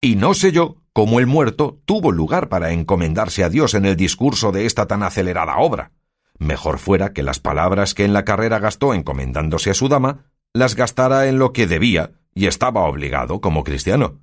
Y 0.00 0.16
no 0.16 0.34
sé 0.34 0.52
yo 0.52 0.76
cómo 0.92 1.18
el 1.18 1.26
muerto 1.26 1.80
tuvo 1.84 2.12
lugar 2.12 2.48
para 2.48 2.72
encomendarse 2.72 3.42
a 3.42 3.48
Dios 3.48 3.74
en 3.74 3.84
el 3.84 3.96
discurso 3.96 4.52
de 4.52 4.66
esta 4.66 4.86
tan 4.86 5.02
acelerada 5.02 5.56
obra. 5.56 5.92
Mejor 6.38 6.78
fuera 6.78 7.12
que 7.12 7.22
las 7.22 7.40
palabras 7.40 7.94
que 7.94 8.04
en 8.04 8.12
la 8.12 8.24
carrera 8.24 8.58
gastó 8.58 8.94
encomendándose 8.94 9.70
a 9.70 9.74
su 9.74 9.88
dama, 9.88 10.26
las 10.54 10.76
gastara 10.76 11.28
en 11.28 11.38
lo 11.38 11.52
que 11.52 11.66
debía 11.66 12.12
y 12.34 12.46
estaba 12.46 12.84
obligado 12.84 13.40
como 13.40 13.64
cristiano. 13.64 14.20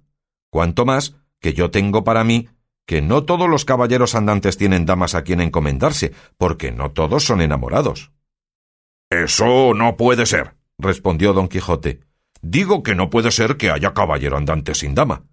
Cuanto 0.49 0.85
más 0.85 1.15
que 1.39 1.53
yo 1.53 1.69
tengo 1.69 2.03
para 2.03 2.23
mí 2.23 2.49
que 2.87 3.01
no 3.01 3.23
todos 3.23 3.47
los 3.47 3.65
caballeros 3.65 4.15
andantes 4.15 4.57
tienen 4.57 4.85
damas 4.85 5.13
a 5.13 5.23
quien 5.23 5.39
encomendarse, 5.41 6.13
porque 6.37 6.71
no 6.71 6.91
todos 6.91 7.23
son 7.23 7.41
enamorados. 7.41 8.11
Eso 9.09 9.73
no 9.73 9.97
puede 9.97 10.25
ser, 10.25 10.55
respondió 10.77 11.33
don 11.33 11.47
Quijote. 11.47 11.99
Digo 12.41 12.81
que 12.81 12.95
no 12.95 13.09
puede 13.09 13.31
ser 13.31 13.57
que 13.57 13.69
haya 13.69 13.93
caballero 13.93 14.37
andante 14.37 14.73
sin 14.73 14.95
dama. 14.95 15.25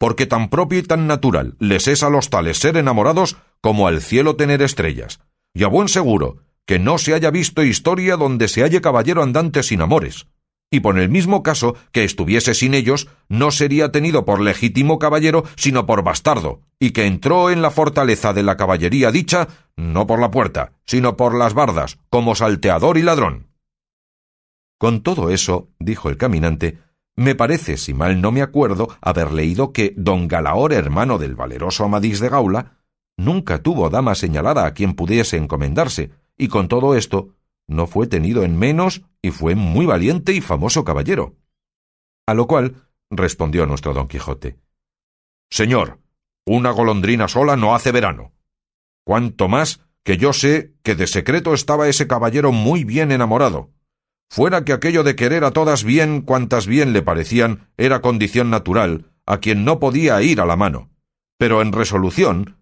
porque 0.00 0.24
tan 0.24 0.48
propio 0.48 0.78
y 0.78 0.82
tan 0.82 1.06
natural 1.06 1.56
les 1.58 1.86
es 1.86 2.02
a 2.02 2.08
los 2.08 2.30
tales 2.30 2.56
ser 2.56 2.78
enamorados 2.78 3.36
como 3.60 3.86
al 3.86 4.00
cielo 4.00 4.34
tener 4.34 4.62
estrellas, 4.62 5.20
y 5.52 5.62
a 5.62 5.68
buen 5.68 5.88
seguro 5.88 6.38
que 6.64 6.78
no 6.78 6.96
se 6.96 7.12
haya 7.12 7.30
visto 7.30 7.62
historia 7.62 8.16
donde 8.16 8.48
se 8.48 8.62
halle 8.62 8.80
caballero 8.80 9.22
andante 9.22 9.62
sin 9.62 9.82
amores, 9.82 10.26
y 10.70 10.80
por 10.80 10.98
el 10.98 11.08
mismo 11.08 11.42
caso 11.42 11.74
que 11.90 12.04
estuviese 12.04 12.54
sin 12.54 12.74
ellos, 12.74 13.08
no 13.28 13.50
sería 13.50 13.90
tenido 13.90 14.24
por 14.24 14.40
legítimo 14.40 14.98
caballero, 14.98 15.44
sino 15.56 15.84
por 15.84 16.04
bastardo, 16.04 16.60
y 16.78 16.92
que 16.92 17.06
entró 17.06 17.50
en 17.50 17.60
la 17.60 17.70
fortaleza 17.70 18.32
de 18.32 18.44
la 18.44 18.56
caballería 18.56 19.10
dicha, 19.10 19.48
no 19.76 20.06
por 20.06 20.20
la 20.20 20.30
puerta, 20.30 20.72
sino 20.86 21.16
por 21.16 21.34
las 21.34 21.54
bardas, 21.54 21.98
como 22.08 22.36
salteador 22.36 22.98
y 22.98 23.02
ladrón. 23.02 23.48
Con 24.78 25.02
todo 25.02 25.30
eso, 25.30 25.68
dijo 25.78 26.08
el 26.08 26.16
caminante, 26.16 26.78
me 27.16 27.34
parece, 27.34 27.76
si 27.76 27.92
mal 27.92 28.20
no 28.22 28.30
me 28.30 28.40
acuerdo, 28.40 28.88
haber 29.00 29.32
leído 29.32 29.72
que 29.72 29.92
don 29.96 30.28
Galaor, 30.28 30.72
hermano 30.72 31.18
del 31.18 31.34
valeroso 31.34 31.84
Amadís 31.84 32.20
de 32.20 32.28
Gaula, 32.28 32.78
nunca 33.18 33.62
tuvo 33.62 33.90
dama 33.90 34.14
señalada 34.14 34.64
a 34.64 34.72
quien 34.72 34.94
pudiese 34.94 35.36
encomendarse, 35.36 36.12
y 36.38 36.48
con 36.48 36.68
todo 36.68 36.94
esto 36.94 37.34
no 37.70 37.86
fue 37.86 38.06
tenido 38.06 38.44
en 38.44 38.58
menos 38.58 39.02
y 39.22 39.30
fue 39.30 39.54
muy 39.54 39.86
valiente 39.86 40.32
y 40.32 40.40
famoso 40.40 40.84
caballero. 40.84 41.36
A 42.26 42.34
lo 42.34 42.46
cual 42.46 42.88
respondió 43.10 43.64
nuestro 43.66 43.94
don 43.94 44.08
Quijote 44.08 44.58
Señor, 45.50 46.00
una 46.46 46.70
golondrina 46.70 47.28
sola 47.28 47.56
no 47.56 47.74
hace 47.74 47.92
verano. 47.92 48.32
Cuanto 49.04 49.48
más 49.48 49.80
que 50.04 50.16
yo 50.16 50.32
sé 50.32 50.74
que 50.82 50.94
de 50.94 51.06
secreto 51.06 51.54
estaba 51.54 51.88
ese 51.88 52.06
caballero 52.06 52.52
muy 52.52 52.84
bien 52.84 53.12
enamorado, 53.12 53.70
Fuera 54.32 54.64
que 54.64 54.72
aquello 54.72 55.02
de 55.02 55.16
querer 55.16 55.42
a 55.42 55.50
todas 55.50 55.82
bien 55.82 56.20
cuantas 56.20 56.68
bien 56.68 56.92
le 56.92 57.02
parecían 57.02 57.68
era 57.76 58.00
condición 58.00 58.48
natural, 58.48 59.10
a 59.26 59.38
quien 59.38 59.64
no 59.64 59.80
podía 59.80 60.22
ir 60.22 60.40
a 60.40 60.46
la 60.46 60.54
mano. 60.54 60.88
Pero 61.36 61.62
en 61.62 61.72
resolución, 61.72 62.56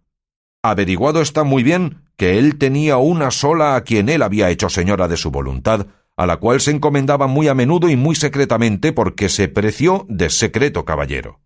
averiguado 0.62 1.20
está 1.20 1.44
muy 1.44 1.62
bien 1.62 2.07
que 2.18 2.38
él 2.38 2.58
tenía 2.58 2.98
una 2.98 3.30
sola 3.30 3.76
a 3.76 3.82
quien 3.82 4.08
él 4.08 4.22
había 4.22 4.50
hecho 4.50 4.68
señora 4.68 5.06
de 5.08 5.16
su 5.16 5.30
voluntad, 5.30 5.87
a 6.16 6.26
la 6.26 6.38
cual 6.38 6.60
se 6.60 6.72
encomendaba 6.72 7.28
muy 7.28 7.46
a 7.46 7.54
menudo 7.54 7.88
y 7.88 7.96
muy 7.96 8.16
secretamente 8.16 8.92
porque 8.92 9.28
se 9.28 9.46
preció 9.46 10.04
de 10.08 10.28
secreto 10.28 10.84
caballero. 10.84 11.40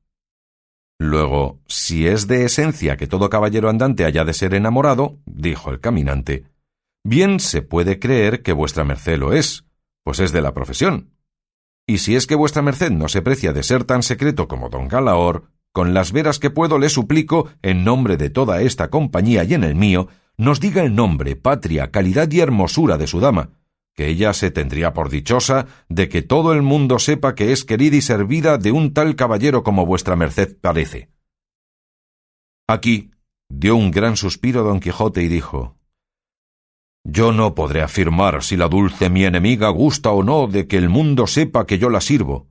Luego, 0.99 1.61
si 1.67 2.07
es 2.07 2.27
de 2.27 2.47
esencia 2.47 2.97
que 2.97 3.07
todo 3.07 3.29
caballero 3.29 3.69
andante 3.69 4.07
haya 4.07 4.25
de 4.25 4.33
ser 4.33 4.55
enamorado, 4.55 5.19
dijo 5.27 5.71
el 5.71 5.81
caminante, 5.81 6.45
bien 7.05 7.39
se 7.39 7.61
puede 7.61 7.99
creer 7.99 8.43
que 8.43 8.55
vuestra 8.55 8.85
merced 8.85 9.19
lo 9.19 9.35
es, 9.35 9.67
pues 10.05 10.21
es 10.21 10.33
de 10.33 10.41
la 10.41 10.55
profesión. 10.55 11.11
Y 11.87 11.99
si 11.99 12.17
es 12.17 12.27
que 12.27 12.35
vuestra 12.35 12.63
merced 12.63 12.93
no 12.93 13.09
se 13.09 13.21
precia 13.21 13.53
de 13.53 13.63
ser 13.63 13.85
tan 13.85 14.03
secreto 14.03 14.49
como 14.49 14.71
don 14.71 14.89
Galaor, 14.89 15.51
con 15.73 15.93
las 15.93 16.13
veras 16.13 16.39
que 16.39 16.49
puedo 16.49 16.79
le 16.79 16.89
suplico, 16.89 17.51
en 17.61 17.85
nombre 17.85 18.17
de 18.17 18.31
toda 18.31 18.63
esta 18.63 18.89
compañía 18.89 19.45
y 19.45 19.53
en 19.53 19.65
el 19.65 19.75
mío, 19.75 20.09
nos 20.37 20.61
diga 20.61 20.83
el 20.83 20.95
nombre, 20.95 21.37
patria, 21.37 21.91
calidad 21.91 22.31
y 22.31 22.41
hermosura 22.41 22.99
de 22.99 23.07
su 23.07 23.21
dama, 23.21 23.51
que 23.95 24.09
ella 24.09 24.33
se 24.33 24.51
tendría 24.51 24.95
por 24.95 25.11
dichosa 25.11 25.67
de 25.89 26.09
que 26.09 26.23
todo 26.23 26.53
el 26.53 26.63
mundo 26.63 26.99
sepa 26.99 27.35
que 27.35 27.53
es 27.53 27.65
querida 27.65 27.97
y 27.97 28.03
servida 28.03 28.59
de 28.59 28.73
un 28.73 28.95
tal 28.95 29.17
caballero 29.17 29.63
como 29.63 29.85
vuestra 29.85 30.17
merced 30.17 30.57
parece. 30.61 31.11
Aquí 32.67 33.11
dio 33.49 33.77
un 33.77 33.91
gran 33.91 34.17
suspiro 34.17 34.63
don 34.63 34.81
Quijote 34.81 35.23
y 35.23 35.29
dijo 35.29 35.77
yo 37.05 37.33
no 37.33 37.55
podré 37.55 37.83
afirmar 37.83 38.45
si 38.45 38.57
la 38.57 38.69
dulce 38.69 39.11
mi 39.11 39.25
enemiga 39.25 39.69
gusta 39.71 40.11
o 40.11 40.23
no 40.23 40.47
de 40.47 40.69
que 40.69 40.77
el 40.77 40.89
mundo 40.89 41.27
sepa 41.27 41.67
que 41.67 41.79
yo 41.79 41.91
la 41.91 42.01
sirvo. 42.01 42.49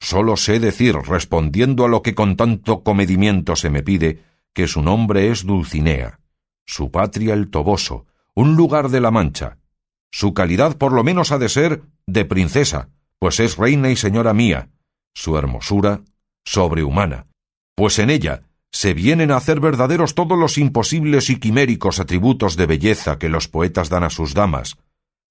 Solo 0.00 0.36
sé 0.36 0.58
decir, 0.58 0.96
respondiendo 0.96 1.84
a 1.84 1.88
lo 1.88 2.02
que 2.02 2.14
con 2.14 2.36
tanto 2.36 2.82
comedimiento 2.82 3.54
se 3.54 3.70
me 3.70 3.84
pide, 3.84 4.20
que 4.52 4.66
su 4.66 4.82
nombre 4.82 5.30
es 5.30 5.46
Dulcinea, 5.46 6.18
su 6.72 6.90
patria 6.90 7.34
el 7.34 7.50
Toboso, 7.50 8.06
un 8.34 8.56
lugar 8.56 8.88
de 8.88 9.00
la 9.00 9.10
Mancha. 9.10 9.58
Su 10.10 10.32
calidad 10.32 10.78
por 10.78 10.92
lo 10.92 11.04
menos 11.04 11.30
ha 11.30 11.38
de 11.38 11.50
ser 11.50 11.82
de 12.06 12.24
princesa, 12.24 12.88
pues 13.18 13.40
es 13.40 13.58
reina 13.58 13.90
y 13.90 13.96
señora 13.96 14.32
mía, 14.32 14.70
su 15.12 15.36
hermosura 15.36 16.00
sobrehumana, 16.46 17.26
pues 17.74 17.98
en 17.98 18.08
ella 18.08 18.44
se 18.70 18.94
vienen 18.94 19.30
a 19.30 19.36
hacer 19.36 19.60
verdaderos 19.60 20.14
todos 20.14 20.38
los 20.38 20.56
imposibles 20.56 21.28
y 21.28 21.38
quiméricos 21.38 22.00
atributos 22.00 22.56
de 22.56 22.64
belleza 22.64 23.18
que 23.18 23.28
los 23.28 23.48
poetas 23.48 23.90
dan 23.90 24.04
a 24.04 24.10
sus 24.10 24.32
damas, 24.32 24.78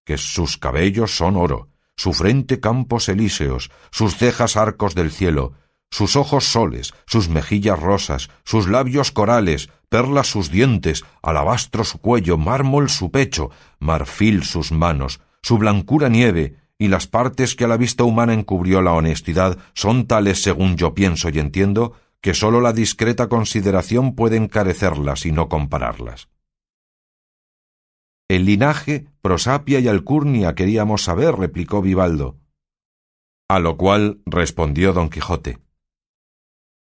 que 0.05 0.19
sus 0.19 0.57
cabellos 0.57 1.17
son 1.17 1.37
oro, 1.37 1.69
su 1.97 2.13
frente 2.13 2.59
campos 2.59 3.09
elíseos, 3.09 3.71
sus 3.89 4.15
cejas 4.15 4.57
arcos 4.57 4.93
del 4.93 5.11
cielo, 5.11 5.53
sus 5.91 6.15
ojos 6.15 6.45
soles, 6.45 6.93
sus 7.05 7.29
mejillas 7.29 7.79
rosas, 7.79 8.29
sus 8.43 8.67
labios 8.67 9.11
corales, 9.11 9.69
perlas 9.89 10.27
sus 10.27 10.49
dientes, 10.49 11.03
alabastro 11.21 11.83
su 11.83 11.99
cuello, 11.99 12.37
mármol 12.37 12.89
su 12.89 13.11
pecho, 13.11 13.51
marfil 13.79 14.43
sus 14.43 14.71
manos, 14.71 15.19
su 15.43 15.57
blancura 15.57 16.09
nieve, 16.09 16.55
y 16.79 16.87
las 16.87 17.05
partes 17.05 17.55
que 17.55 17.65
a 17.65 17.67
la 17.67 17.77
vista 17.77 18.05
humana 18.05 18.33
encubrió 18.33 18.81
la 18.81 18.93
honestidad 18.93 19.59
son 19.75 20.07
tales 20.07 20.41
según 20.41 20.77
yo 20.77 20.95
pienso 20.95 21.29
y 21.29 21.37
entiendo, 21.37 21.93
que 22.21 22.33
sólo 22.33 22.61
la 22.61 22.73
discreta 22.73 23.27
consideración 23.27 24.15
puede 24.15 24.37
encarecerlas 24.37 25.25
y 25.25 25.31
no 25.31 25.49
compararlas. 25.49 26.29
El 28.29 28.45
linaje, 28.45 29.07
prosapia 29.21 29.79
y 29.79 29.89
alcurnia 29.89 30.55
queríamos 30.55 31.03
saber, 31.03 31.35
replicó 31.35 31.81
Vivaldo. 31.81 32.37
A 33.49 33.59
lo 33.59 33.75
cual 33.75 34.21
respondió 34.25 34.93
don 34.93 35.09
Quijote. 35.09 35.59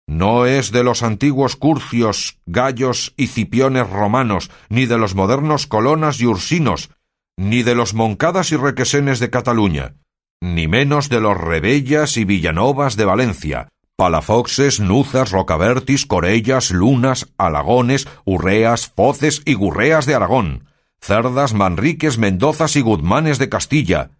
No 0.07 0.45
es 0.45 0.71
de 0.71 0.83
los 0.83 1.01
antiguos 1.01 1.55
curcios, 1.55 2.39
gallos 2.45 3.13
y 3.17 3.27
cipiones 3.27 3.89
romanos, 3.89 4.51
ni 4.69 4.85
de 4.85 4.97
los 4.97 5.15
modernos 5.15 5.65
colonas 5.65 6.19
y 6.21 6.27
ursinos, 6.27 6.91
ni 7.37 7.63
de 7.63 7.75
los 7.75 7.93
moncadas 7.93 8.51
y 8.51 8.55
requesenes 8.55 9.19
de 9.19 9.29
Cataluña, 9.29 9.95
ni 10.41 10.67
menos 10.67 11.09
de 11.09 11.19
los 11.19 11.37
rebellas 11.37 12.17
y 12.17 12.25
villanovas 12.25 12.95
de 12.97 13.05
Valencia, 13.05 13.69
Palafoxes, 13.95 14.79
Nuzas, 14.79 15.31
Rocabertis, 15.31 16.05
Corellas, 16.05 16.71
Lunas, 16.71 17.33
Alagones, 17.37 18.07
Urreas, 18.25 18.87
Foces 18.87 19.41
y 19.45 19.55
Gurreas 19.55 20.05
de 20.05 20.15
Aragón, 20.15 20.67
Cerdas, 21.01 21.53
Manriques, 21.53 22.17
Mendozas 22.17 22.75
y 22.75 22.81
Guzmanes 22.81 23.39
de 23.39 23.49
Castilla, 23.49 24.11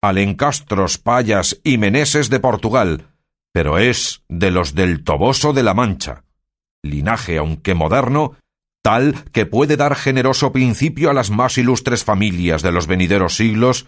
Alencastros, 0.00 0.98
Payas 0.98 1.60
y 1.64 1.78
Meneses 1.78 2.30
de 2.30 2.40
Portugal, 2.40 3.13
pero 3.54 3.78
es 3.78 4.24
de 4.28 4.50
los 4.50 4.74
del 4.74 5.04
Toboso 5.04 5.52
de 5.52 5.62
la 5.62 5.74
Mancha, 5.74 6.24
linaje, 6.82 7.38
aunque 7.38 7.74
moderno, 7.74 8.34
tal 8.82 9.14
que 9.30 9.46
puede 9.46 9.76
dar 9.76 9.94
generoso 9.94 10.50
principio 10.50 11.08
a 11.08 11.14
las 11.14 11.30
más 11.30 11.56
ilustres 11.56 12.02
familias 12.02 12.62
de 12.62 12.72
los 12.72 12.88
venideros 12.88 13.36
siglos, 13.36 13.86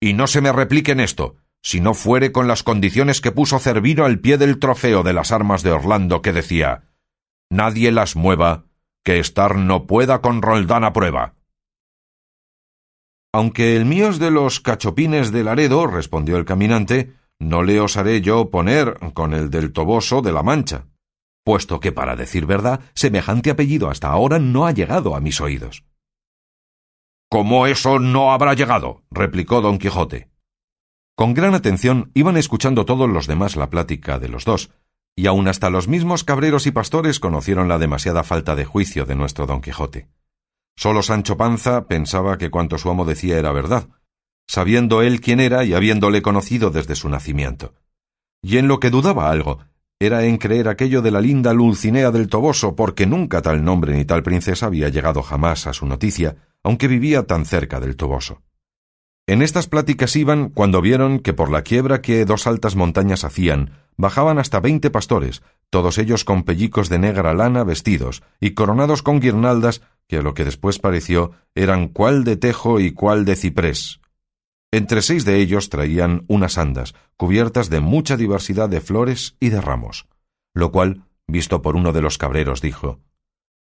y 0.00 0.12
no 0.12 0.28
se 0.28 0.40
me 0.40 0.52
replique 0.52 0.92
en 0.92 1.00
esto, 1.00 1.34
si 1.60 1.80
no 1.80 1.94
fuere 1.94 2.30
con 2.30 2.46
las 2.46 2.62
condiciones 2.62 3.20
que 3.20 3.32
puso 3.32 3.58
Cervino 3.58 4.04
al 4.04 4.20
pie 4.20 4.38
del 4.38 4.60
trofeo 4.60 5.02
de 5.02 5.12
las 5.12 5.32
armas 5.32 5.64
de 5.64 5.72
Orlando 5.72 6.22
que 6.22 6.32
decía 6.32 6.84
Nadie 7.50 7.90
las 7.90 8.14
mueva, 8.14 8.66
que 9.02 9.18
estar 9.18 9.56
no 9.56 9.88
pueda 9.88 10.20
con 10.20 10.40
Roldán 10.40 10.84
a 10.84 10.92
prueba. 10.92 11.34
Aunque 13.32 13.74
el 13.74 13.86
mío 13.86 14.08
es 14.08 14.20
de 14.20 14.30
los 14.30 14.60
cachopines 14.60 15.32
de 15.32 15.42
Laredo, 15.42 15.88
respondió 15.88 16.36
el 16.36 16.44
caminante, 16.44 17.12
no 17.38 17.62
le 17.62 17.80
osaré 17.80 18.20
yo 18.20 18.50
poner 18.50 18.98
con 19.14 19.34
el 19.34 19.50
del 19.50 19.72
Toboso 19.72 20.22
de 20.22 20.32
la 20.32 20.42
Mancha, 20.42 20.86
puesto 21.44 21.80
que, 21.80 21.92
para 21.92 22.16
decir 22.16 22.46
verdad, 22.46 22.80
semejante 22.94 23.50
apellido 23.50 23.90
hasta 23.90 24.08
ahora 24.08 24.38
no 24.38 24.66
ha 24.66 24.72
llegado 24.72 25.14
a 25.14 25.20
mis 25.20 25.40
oídos. 25.40 25.84
¿Cómo 27.30 27.66
eso 27.66 27.98
no 27.98 28.32
habrá 28.32 28.54
llegado? 28.54 29.02
replicó 29.10 29.60
don 29.60 29.78
Quijote. 29.78 30.30
Con 31.16 31.34
gran 31.34 31.54
atención 31.54 32.10
iban 32.14 32.36
escuchando 32.36 32.84
todos 32.84 33.08
los 33.08 33.26
demás 33.26 33.56
la 33.56 33.70
plática 33.70 34.18
de 34.18 34.28
los 34.28 34.44
dos, 34.44 34.70
y 35.16 35.26
aun 35.26 35.46
hasta 35.46 35.70
los 35.70 35.86
mismos 35.86 36.24
cabreros 36.24 36.66
y 36.66 36.72
pastores 36.72 37.20
conocieron 37.20 37.68
la 37.68 37.78
demasiada 37.78 38.24
falta 38.24 38.56
de 38.56 38.64
juicio 38.64 39.04
de 39.04 39.14
nuestro 39.14 39.46
don 39.46 39.60
Quijote. 39.60 40.08
Solo 40.76 41.02
Sancho 41.02 41.36
Panza 41.36 41.86
pensaba 41.86 42.36
que 42.36 42.50
cuanto 42.50 42.78
su 42.78 42.90
amo 42.90 43.04
decía 43.04 43.38
era 43.38 43.52
verdad, 43.52 43.88
sabiendo 44.46 45.02
él 45.02 45.20
quién 45.20 45.40
era 45.40 45.64
y 45.64 45.74
habiéndole 45.74 46.22
conocido 46.22 46.70
desde 46.70 46.94
su 46.94 47.08
nacimiento. 47.08 47.74
Y 48.42 48.58
en 48.58 48.68
lo 48.68 48.80
que 48.80 48.90
dudaba 48.90 49.30
algo, 49.30 49.60
era 49.98 50.24
en 50.24 50.38
creer 50.38 50.68
aquello 50.68 51.02
de 51.02 51.10
la 51.10 51.20
linda 51.20 51.52
Dulcinea 51.52 52.10
del 52.10 52.28
Toboso, 52.28 52.74
porque 52.74 53.06
nunca 53.06 53.42
tal 53.42 53.64
nombre 53.64 53.94
ni 53.94 54.04
tal 54.04 54.22
princesa 54.22 54.66
había 54.66 54.88
llegado 54.88 55.22
jamás 55.22 55.66
a 55.66 55.72
su 55.72 55.86
noticia, 55.86 56.36
aunque 56.62 56.88
vivía 56.88 57.26
tan 57.26 57.46
cerca 57.46 57.80
del 57.80 57.96
Toboso. 57.96 58.42
En 59.26 59.40
estas 59.40 59.66
pláticas 59.66 60.14
iban 60.16 60.50
cuando 60.50 60.82
vieron 60.82 61.20
que 61.20 61.32
por 61.32 61.50
la 61.50 61.62
quiebra 61.62 62.02
que 62.02 62.26
dos 62.26 62.46
altas 62.46 62.76
montañas 62.76 63.24
hacían, 63.24 63.70
bajaban 63.96 64.38
hasta 64.38 64.60
veinte 64.60 64.90
pastores, 64.90 65.42
todos 65.70 65.96
ellos 65.96 66.24
con 66.24 66.42
pellicos 66.42 66.90
de 66.90 66.98
negra 66.98 67.32
lana 67.32 67.64
vestidos, 67.64 68.22
y 68.40 68.50
coronados 68.50 69.02
con 69.02 69.20
guirnaldas 69.20 69.80
que 70.06 70.18
a 70.18 70.22
lo 70.22 70.34
que 70.34 70.44
después 70.44 70.78
pareció 70.78 71.32
eran 71.54 71.88
cuál 71.88 72.24
de 72.24 72.36
tejo 72.36 72.80
y 72.80 72.92
cuál 72.92 73.24
de 73.24 73.36
ciprés. 73.36 74.00
Entre 74.74 75.02
seis 75.02 75.24
de 75.24 75.36
ellos 75.36 75.70
traían 75.70 76.24
unas 76.26 76.58
andas, 76.58 76.96
cubiertas 77.16 77.70
de 77.70 77.78
mucha 77.78 78.16
diversidad 78.16 78.68
de 78.68 78.80
flores 78.80 79.36
y 79.38 79.50
de 79.50 79.60
ramos, 79.60 80.08
lo 80.52 80.72
cual 80.72 81.04
visto 81.28 81.62
por 81.62 81.76
uno 81.76 81.92
de 81.92 82.02
los 82.02 82.18
cabreros, 82.18 82.60
dijo 82.60 82.98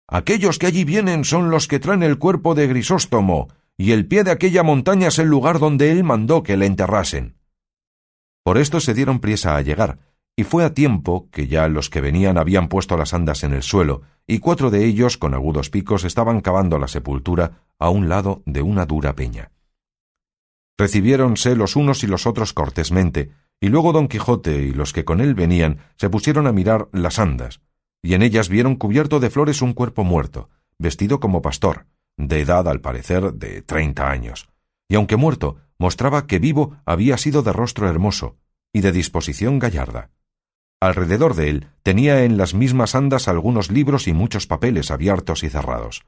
Aquellos 0.07 0.57
que 0.57 0.67
allí 0.67 0.85
vienen 0.85 1.25
son 1.25 1.49
los 1.49 1.67
que 1.67 1.79
traen 1.79 2.01
el 2.01 2.17
cuerpo 2.17 2.55
de 2.55 2.67
Grisóstomo, 2.67 3.49
y 3.75 3.91
el 3.91 4.07
pie 4.07 4.23
de 4.23 4.31
aquella 4.31 4.63
montaña 4.63 5.09
es 5.09 5.19
el 5.19 5.27
lugar 5.27 5.59
donde 5.59 5.91
él 5.91 6.05
mandó 6.05 6.43
que 6.43 6.55
le 6.55 6.65
enterrasen. 6.65 7.35
Por 8.41 8.57
esto 8.57 8.79
se 8.79 8.93
dieron 8.93 9.19
priesa 9.19 9.57
a 9.57 9.61
llegar, 9.61 9.99
y 10.37 10.45
fue 10.45 10.63
a 10.63 10.73
tiempo 10.73 11.27
que 11.29 11.47
ya 11.47 11.67
los 11.67 11.89
que 11.89 11.99
venían 11.99 12.37
habían 12.37 12.69
puesto 12.69 12.95
las 12.95 13.13
andas 13.13 13.43
en 13.43 13.51
el 13.51 13.63
suelo, 13.63 14.03
y 14.27 14.39
cuatro 14.39 14.71
de 14.71 14.85
ellos, 14.85 15.17
con 15.17 15.33
agudos 15.33 15.69
picos, 15.71 16.05
estaban 16.05 16.39
cavando 16.39 16.79
la 16.79 16.87
sepultura 16.87 17.65
a 17.79 17.89
un 17.89 18.07
lado 18.07 18.43
de 18.45 18.61
una 18.61 18.85
dura 18.85 19.13
peña. 19.13 19.51
Recibiéronse 20.81 21.55
los 21.55 21.75
unos 21.75 22.03
y 22.03 22.07
los 22.07 22.25
otros 22.25 22.53
cortésmente, 22.53 23.29
y 23.59 23.69
luego 23.69 23.93
don 23.93 24.07
Quijote 24.07 24.63
y 24.63 24.73
los 24.73 24.93
que 24.93 25.05
con 25.05 25.21
él 25.21 25.35
venían 25.35 25.77
se 25.95 26.09
pusieron 26.09 26.47
a 26.47 26.51
mirar 26.51 26.87
las 26.91 27.19
andas, 27.19 27.61
y 28.01 28.15
en 28.15 28.23
ellas 28.23 28.49
vieron 28.49 28.77
cubierto 28.77 29.19
de 29.19 29.29
flores 29.29 29.61
un 29.61 29.73
cuerpo 29.73 30.03
muerto, 30.03 30.49
vestido 30.79 31.19
como 31.19 31.43
pastor, 31.43 31.85
de 32.17 32.39
edad 32.41 32.67
al 32.67 32.81
parecer 32.81 33.31
de 33.33 33.61
treinta 33.61 34.09
años, 34.09 34.49
y 34.89 34.95
aunque 34.95 35.17
muerto, 35.17 35.57
mostraba 35.77 36.25
que 36.25 36.39
vivo 36.39 36.75
había 36.83 37.15
sido 37.19 37.43
de 37.43 37.53
rostro 37.53 37.87
hermoso 37.87 38.37
y 38.73 38.81
de 38.81 38.91
disposición 38.91 39.59
gallarda. 39.59 40.09
Alrededor 40.79 41.35
de 41.35 41.49
él 41.51 41.67
tenía 41.83 42.23
en 42.23 42.37
las 42.37 42.55
mismas 42.55 42.95
andas 42.95 43.27
algunos 43.27 43.69
libros 43.69 44.07
y 44.07 44.13
muchos 44.13 44.47
papeles 44.47 44.89
abiertos 44.89 45.43
y 45.43 45.49
cerrados. 45.49 46.01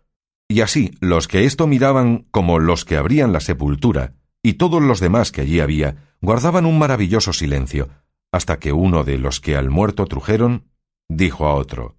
Y 0.48 0.62
así 0.62 0.98
los 1.00 1.28
que 1.28 1.46
esto 1.46 1.68
miraban 1.68 2.26
como 2.32 2.58
los 2.58 2.86
que 2.86 2.98
abrían 2.98 3.34
la 3.34 3.40
sepultura, 3.40 4.16
y 4.44 4.54
todos 4.56 4.82
los 4.82 5.00
demás 5.00 5.32
que 5.32 5.42
allí 5.42 5.62
había, 5.62 6.14
guardaban 6.22 6.66
un 6.66 6.78
maravilloso 6.78 7.34
silencio, 7.34 7.90
hasta 8.32 8.60
que 8.60 8.74
uno 8.74 9.04
de 9.04 9.18
los 9.18 9.40
que 9.40 9.56
al 9.56 9.70
muerto 9.70 10.06
trujeron 10.06 10.70
dijo 11.10 11.48
a 11.48 11.56
otro 11.56 11.98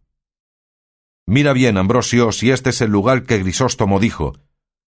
Mira 1.27 1.55
bien, 1.55 1.79
Ambrosio, 1.79 2.33
si 2.33 2.51
este 2.51 2.71
es 2.71 2.83
el 2.83 2.91
lugar 2.91 3.25
que 3.25 3.39
Grisóstomo 3.39 3.99
dijo, 3.99 4.35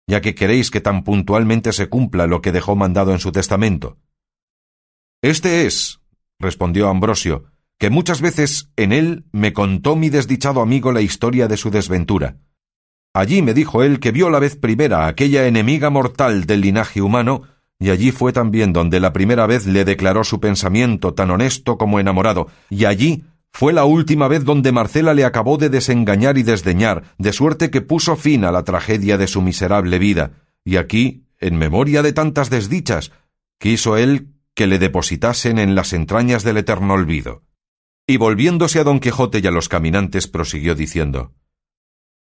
ya 0.08 0.22
que 0.22 0.34
queréis 0.34 0.72
que 0.72 0.80
tan 0.80 1.04
puntualmente 1.04 1.74
se 1.74 1.90
cumpla 1.90 2.26
lo 2.26 2.42
que 2.42 2.54
dejó 2.54 2.78
mandado 2.78 3.12
en 3.12 3.20
su 3.20 3.34
testamento. 3.34 3.98
Este 5.22 5.66
es, 5.66 6.00
respondió 6.40 6.88
Ambrosio, 6.88 7.52
que 7.78 7.90
muchas 7.90 8.22
veces 8.22 8.72
en 8.78 8.94
él 8.94 9.26
me 9.34 9.52
contó 9.52 9.96
mi 9.96 10.10
desdichado 10.10 10.62
amigo 10.62 10.94
la 10.94 11.02
historia 11.02 11.48
de 11.48 11.58
su 11.58 11.70
desventura. 11.70 12.38
Allí 13.14 13.42
me 13.42 13.54
dijo 13.54 13.84
él 13.84 14.00
que 14.00 14.12
vio 14.12 14.30
la 14.30 14.40
vez 14.40 14.56
primera 14.56 15.08
aquella 15.08 15.46
enemiga 15.46 15.90
mortal 15.90 16.46
del 16.46 16.62
linaje 16.62 17.02
humano, 17.02 17.44
y 17.78 17.90
allí 17.90 18.12
fue 18.12 18.32
también 18.32 18.72
donde 18.72 19.00
la 19.00 19.12
primera 19.12 19.48
vez 19.48 19.66
le 19.66 19.84
declaró 19.84 20.24
su 20.24 20.40
pensamiento 20.40 21.14
tan 21.14 21.30
honesto 21.30 21.78
como 21.78 22.00
enamorado, 22.00 22.48
y 22.70 22.86
allí 22.86 23.26
fue 23.52 23.74
la 23.74 23.84
última 23.84 24.30
vez 24.30 24.46
donde 24.46 24.72
Marcela 24.72 25.14
le 25.14 25.26
acabó 25.26 25.58
de 25.58 25.70
desengañar 25.70 26.38
y 26.38 26.44
desdeñar, 26.44 27.04
de 27.18 27.34
suerte 27.34 27.70
que 27.70 27.82
puso 27.82 28.16
fin 28.16 28.46
a 28.46 28.52
la 28.52 28.64
tragedia 28.64 29.18
de 29.18 29.28
su 29.28 29.42
miserable 29.42 30.00
vida, 30.00 30.32
y 30.64 30.78
aquí, 30.78 31.26
en 31.40 31.58
memoria 31.58 32.04
de 32.04 32.14
tantas 32.14 32.50
desdichas, 32.50 33.12
quiso 33.60 33.98
él 33.98 34.30
que 34.56 34.68
le 34.68 34.80
depositasen 34.80 35.60
en 35.60 35.76
las 35.76 35.92
entrañas 35.92 36.44
del 36.44 36.58
eterno 36.58 36.94
olvido. 36.94 37.44
Y 38.08 38.18
volviéndose 38.18 38.80
a 38.80 38.84
don 38.86 39.00
Quijote 39.00 39.40
y 39.40 39.48
a 39.48 39.52
los 39.52 39.68
caminantes, 39.68 40.28
prosiguió 40.28 40.76
diciendo 40.76 41.34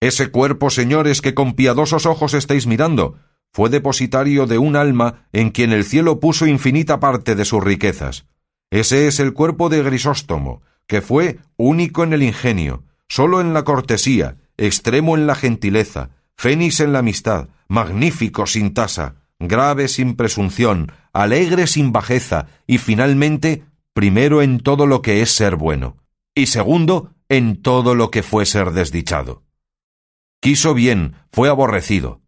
Ese 0.02 0.32
cuerpo, 0.32 0.70
señores, 0.70 1.22
que 1.22 1.34
con 1.34 1.54
piadosos 1.54 2.06
ojos 2.06 2.34
estáis 2.34 2.68
mirando, 2.68 3.18
fue 3.52 3.70
depositario 3.70 4.46
de 4.46 4.58
un 4.58 4.76
alma 4.76 5.28
en 5.34 5.50
quien 5.50 5.74
el 5.74 5.84
cielo 5.84 6.20
puso 6.20 6.48
infinita 6.48 7.00
parte 7.00 7.36
de 7.36 7.46
sus 7.46 7.64
riquezas. 7.64 8.26
Ese 8.72 9.08
es 9.08 9.20
el 9.20 9.34
cuerpo 9.34 9.68
de 9.70 9.84
Grisóstomo, 9.84 10.62
que 10.88 11.02
fue 11.02 11.40
único 11.58 12.04
en 12.04 12.14
el 12.14 12.24
ingenio, 12.24 12.84
solo 13.08 13.42
en 13.42 13.54
la 13.54 13.64
cortesía, 13.64 14.38
extremo 14.58 15.18
en 15.18 15.28
la 15.28 15.36
gentileza, 15.36 16.12
fénix 16.38 16.80
en 16.80 16.94
la 16.94 17.00
amistad, 17.00 17.50
magnífico 17.68 18.46
sin 18.46 18.74
tasa, 18.74 19.16
grave 19.40 19.88
sin 19.88 20.16
presunción, 20.16 20.92
alegre 21.12 21.68
sin 21.68 21.92
bajeza, 21.92 22.48
y 22.68 22.78
finalmente 22.78 23.64
primero 23.94 24.42
en 24.42 24.60
todo 24.60 24.86
lo 24.86 25.02
que 25.02 25.22
es 25.22 25.32
ser 25.32 25.56
bueno, 25.56 25.98
y 26.36 26.46
segundo 26.46 27.12
en 27.28 27.62
todo 27.62 27.96
lo 27.96 28.12
que 28.12 28.24
fue 28.24 28.46
ser 28.46 28.72
desdichado. 28.72 29.44
Quiso 30.42 30.74
bien, 30.74 31.16
fue 31.32 31.50
aborrecido. 31.50 32.22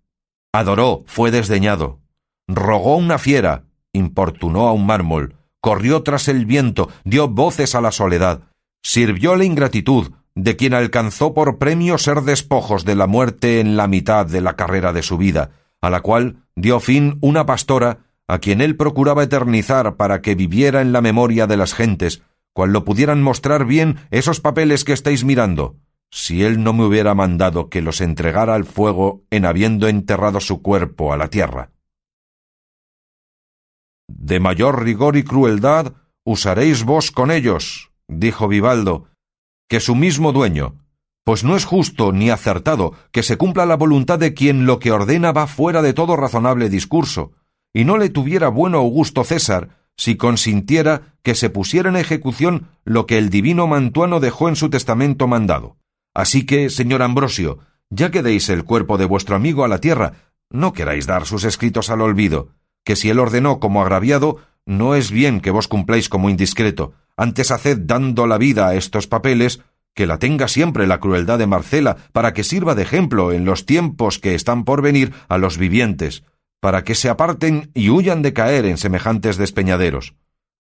Adoró, 0.53 1.03
fue 1.07 1.31
desdeñado. 1.31 1.99
Rogó 2.47 2.97
una 2.97 3.17
fiera, 3.17 3.63
importunó 3.93 4.67
a 4.67 4.73
un 4.73 4.85
mármol, 4.85 5.35
corrió 5.61 6.03
tras 6.03 6.27
el 6.27 6.45
viento, 6.45 6.89
dio 7.05 7.29
voces 7.29 7.73
a 7.73 7.79
la 7.79 7.93
soledad, 7.93 8.41
sirvió 8.83 9.37
la 9.37 9.45
ingratitud, 9.45 10.11
de 10.35 10.55
quien 10.57 10.73
alcanzó 10.73 11.33
por 11.33 11.57
premio 11.57 11.97
ser 11.97 12.21
despojos 12.21 12.83
de 12.83 12.95
la 12.95 13.07
muerte 13.07 13.59
en 13.61 13.77
la 13.77 13.87
mitad 13.87 14.25
de 14.25 14.41
la 14.41 14.55
carrera 14.55 14.91
de 14.91 15.03
su 15.03 15.17
vida, 15.17 15.51
a 15.81 15.89
la 15.89 16.01
cual 16.01 16.43
dio 16.55 16.79
fin 16.81 17.17
una 17.21 17.45
pastora 17.45 17.99
a 18.27 18.39
quien 18.39 18.61
él 18.61 18.75
procuraba 18.75 19.23
eternizar 19.23 19.95
para 19.95 20.21
que 20.21 20.35
viviera 20.35 20.81
en 20.81 20.91
la 20.91 21.01
memoria 21.01 21.47
de 21.47 21.57
las 21.57 21.73
gentes, 21.73 22.23
cual 22.53 22.71
lo 22.71 22.83
pudieran 22.83 23.21
mostrar 23.21 23.65
bien 23.65 23.99
esos 24.09 24.39
papeles 24.41 24.83
que 24.83 24.93
estáis 24.93 25.23
mirando, 25.23 25.75
si 26.11 26.43
él 26.43 26.61
no 26.61 26.73
me 26.73 26.83
hubiera 26.83 27.15
mandado 27.15 27.69
que 27.69 27.81
los 27.81 28.01
entregara 28.01 28.53
al 28.53 28.65
fuego 28.65 29.23
en 29.31 29.45
habiendo 29.45 29.87
enterrado 29.87 30.39
su 30.41 30.61
cuerpo 30.61 31.13
a 31.13 31.17
la 31.17 31.29
tierra. 31.29 31.71
De 34.07 34.39
mayor 34.41 34.83
rigor 34.83 35.15
y 35.15 35.23
crueldad 35.23 35.93
usaréis 36.25 36.83
vos 36.83 37.11
con 37.11 37.31
ellos, 37.31 37.91
dijo 38.07 38.49
Vivaldo, 38.49 39.07
que 39.69 39.79
su 39.79 39.95
mismo 39.95 40.33
dueño, 40.33 40.75
pues 41.23 41.43
no 41.45 41.55
es 41.55 41.65
justo 41.65 42.11
ni 42.11 42.29
acertado 42.29 42.93
que 43.11 43.23
se 43.23 43.37
cumpla 43.37 43.65
la 43.65 43.77
voluntad 43.77 44.19
de 44.19 44.33
quien 44.33 44.65
lo 44.65 44.79
que 44.79 44.91
ordena 44.91 45.31
va 45.31 45.47
fuera 45.47 45.81
de 45.81 45.93
todo 45.93 46.17
razonable 46.17 46.69
discurso, 46.69 47.31
y 47.73 47.85
no 47.85 47.97
le 47.97 48.09
tuviera 48.09 48.49
bueno 48.49 48.79
Augusto 48.79 49.23
César 49.23 49.81
si 49.95 50.17
consintiera 50.17 51.15
que 51.21 51.35
se 51.35 51.49
pusiera 51.49 51.89
en 51.89 51.95
ejecución 51.95 52.69
lo 52.83 53.05
que 53.05 53.17
el 53.17 53.29
divino 53.29 53.67
Mantuano 53.67 54.19
dejó 54.19 54.49
en 54.49 54.55
su 54.55 54.69
testamento 54.69 55.27
mandado. 55.27 55.77
Así 56.13 56.45
que, 56.45 56.69
señor 56.69 57.01
Ambrosio, 57.01 57.59
ya 57.89 58.11
que 58.11 58.21
deis 58.21 58.49
el 58.49 58.63
cuerpo 58.63 58.97
de 58.97 59.05
vuestro 59.05 59.35
amigo 59.35 59.63
a 59.63 59.67
la 59.67 59.79
tierra, 59.79 60.13
no 60.49 60.73
queráis 60.73 61.07
dar 61.07 61.25
sus 61.25 61.43
escritos 61.43 61.89
al 61.89 62.01
olvido, 62.01 62.49
que 62.83 62.95
si 62.95 63.09
él 63.09 63.19
ordenó 63.19 63.59
como 63.59 63.81
agraviado, 63.81 64.37
no 64.65 64.95
es 64.95 65.11
bien 65.11 65.41
que 65.41 65.51
vos 65.51 65.67
cumpláis 65.67 66.09
como 66.09 66.29
indiscreto, 66.29 66.93
antes 67.17 67.51
haced 67.51 67.79
dando 67.81 68.27
la 68.27 68.37
vida 68.37 68.67
a 68.67 68.75
estos 68.75 69.07
papeles, 69.07 69.61
que 69.93 70.07
la 70.07 70.19
tenga 70.19 70.47
siempre 70.47 70.87
la 70.87 70.99
crueldad 70.99 71.39
de 71.39 71.47
Marcela, 71.47 71.97
para 72.13 72.33
que 72.33 72.43
sirva 72.43 72.75
de 72.75 72.83
ejemplo 72.83 73.31
en 73.31 73.45
los 73.45 73.65
tiempos 73.65 74.19
que 74.19 74.35
están 74.35 74.63
por 74.63 74.81
venir 74.81 75.13
a 75.27 75.37
los 75.37 75.57
vivientes, 75.57 76.23
para 76.59 76.83
que 76.83 76.95
se 76.95 77.09
aparten 77.09 77.71
y 77.73 77.89
huyan 77.89 78.21
de 78.21 78.33
caer 78.33 78.65
en 78.65 78.77
semejantes 78.77 79.37
despeñaderos. 79.37 80.15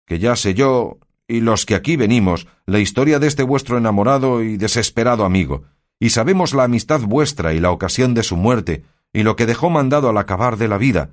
Que 0.07 0.19
ya 0.19 0.35
sé 0.35 0.55
yo, 0.55 0.99
y 1.31 1.40
los 1.40 1.64
que 1.64 1.77
aquí 1.77 1.97
venimos, 1.97 2.49
la 2.66 2.81
historia 2.81 3.21
de 3.21 3.29
este 3.29 3.45
vuestro 3.45 3.79
enamorado 3.79 4.43
y 4.43 4.57
desesperado 4.57 5.25
amigo, 5.25 5.62
y 6.01 6.11
sabemos 6.11 6.55
la 6.55 6.64
amistad 6.64 7.01
vuestra 7.01 7.55
y 7.55 7.61
la 7.61 7.71
ocasión 7.71 8.14
de 8.14 8.25
su 8.25 8.37
muerte, 8.37 8.83
y 9.12 9.23
lo 9.23 9.37
que 9.37 9.47
dejó 9.47 9.71
mandado 9.71 10.09
al 10.09 10.19
acabar 10.19 10.57
de 10.57 10.66
la 10.66 10.77
vida, 10.77 11.11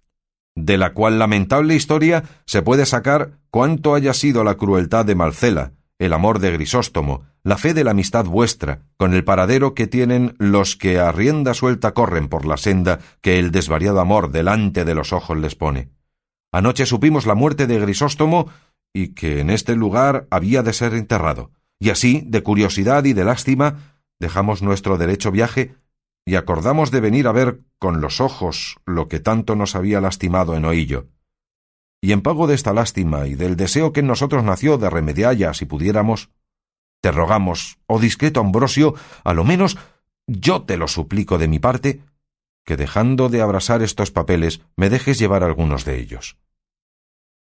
de 0.56 0.80
la 0.80 0.94
cual 0.94 1.20
lamentable 1.20 1.76
historia 1.76 2.24
se 2.46 2.64
puede 2.64 2.88
sacar 2.88 3.38
cuánto 3.52 3.94
haya 3.94 4.14
sido 4.14 4.44
la 4.44 4.56
crueldad 4.56 5.06
de 5.06 5.14
Marcela, 5.14 5.74
el 6.00 6.14
amor 6.14 6.40
de 6.40 6.52
Grisóstomo, 6.52 7.24
la 7.44 7.58
fe 7.58 7.76
de 7.76 7.84
la 7.84 7.92
amistad 7.92 8.26
vuestra, 8.26 8.82
con 8.98 9.14
el 9.14 9.24
paradero 9.24 9.76
que 9.76 9.86
tienen 9.86 10.36
los 10.40 10.76
que 10.76 11.00
a 11.00 11.12
rienda 11.12 11.54
suelta 11.54 11.94
corren 11.94 12.28
por 12.28 12.46
la 12.46 12.58
senda 12.58 13.00
que 13.22 13.38
el 13.38 13.52
desvariado 13.52 14.00
amor 14.00 14.32
delante 14.32 14.84
de 14.84 14.96
los 14.96 15.14
ojos 15.14 15.38
les 15.38 15.56
pone. 15.56 15.90
Anoche 16.52 16.86
supimos 16.86 17.26
la 17.26 17.36
muerte 17.36 17.68
de 17.68 17.80
Grisóstomo 17.80 18.48
y 18.94 19.10
que 19.10 19.40
en 19.40 19.50
este 19.50 19.76
lugar 19.76 20.28
había 20.30 20.64
de 20.64 20.74
ser 20.74 20.94
enterrado, 20.94 21.52
y 21.80 21.90
así, 21.90 22.24
de 22.26 22.44
curiosidad 22.44 23.06
y 23.06 23.14
de 23.14 23.26
lástima, 23.26 23.98
dejamos 24.20 24.62
nuestro 24.62 24.98
derecho 24.98 25.32
viaje 25.32 25.76
y 26.26 26.36
acordamos 26.36 26.92
de 26.92 27.00
venir 27.00 27.28
a 27.28 27.32
ver 27.32 27.62
con 27.80 28.02
los 28.02 28.20
ojos 28.20 28.78
lo 28.86 29.08
que 29.08 29.20
tanto 29.20 29.56
nos 29.56 29.76
había 29.76 30.02
lastimado 30.02 30.56
en 30.56 30.66
oillo. 30.66 31.08
Y 32.02 32.12
en 32.12 32.22
pago 32.22 32.48
de 32.48 32.56
esta 32.56 32.74
lástima 32.74 33.28
y 33.28 33.36
del 33.36 33.56
deseo 33.56 33.94
que 33.94 34.02
en 34.02 34.08
nosotros 34.08 34.44
nació 34.44 34.78
de 34.78 34.90
remedialla 34.90 35.54
si 35.54 35.66
pudiéramos, 35.66 36.30
te 37.02 37.12
rogamos, 37.12 37.80
oh 37.88 38.00
discreto 38.00 38.40
Ambrosio, 38.40 38.96
a 39.24 39.34
lo 39.34 39.44
menos 39.44 39.78
yo 40.28 40.64
te 40.64 40.78
lo 40.78 40.88
suplico 40.88 41.38
de 41.38 41.48
mi 41.48 41.60
parte, 41.60 42.02
que 42.66 42.76
dejando 42.76 43.30
de 43.30 43.42
abrasar 43.42 43.82
estos 43.82 44.12
papeles 44.12 44.62
me 44.76 44.90
dejes 44.90 45.20
llevar 45.20 45.44
algunos 45.44 45.86
de 45.86 46.00
ellos. 46.00 46.38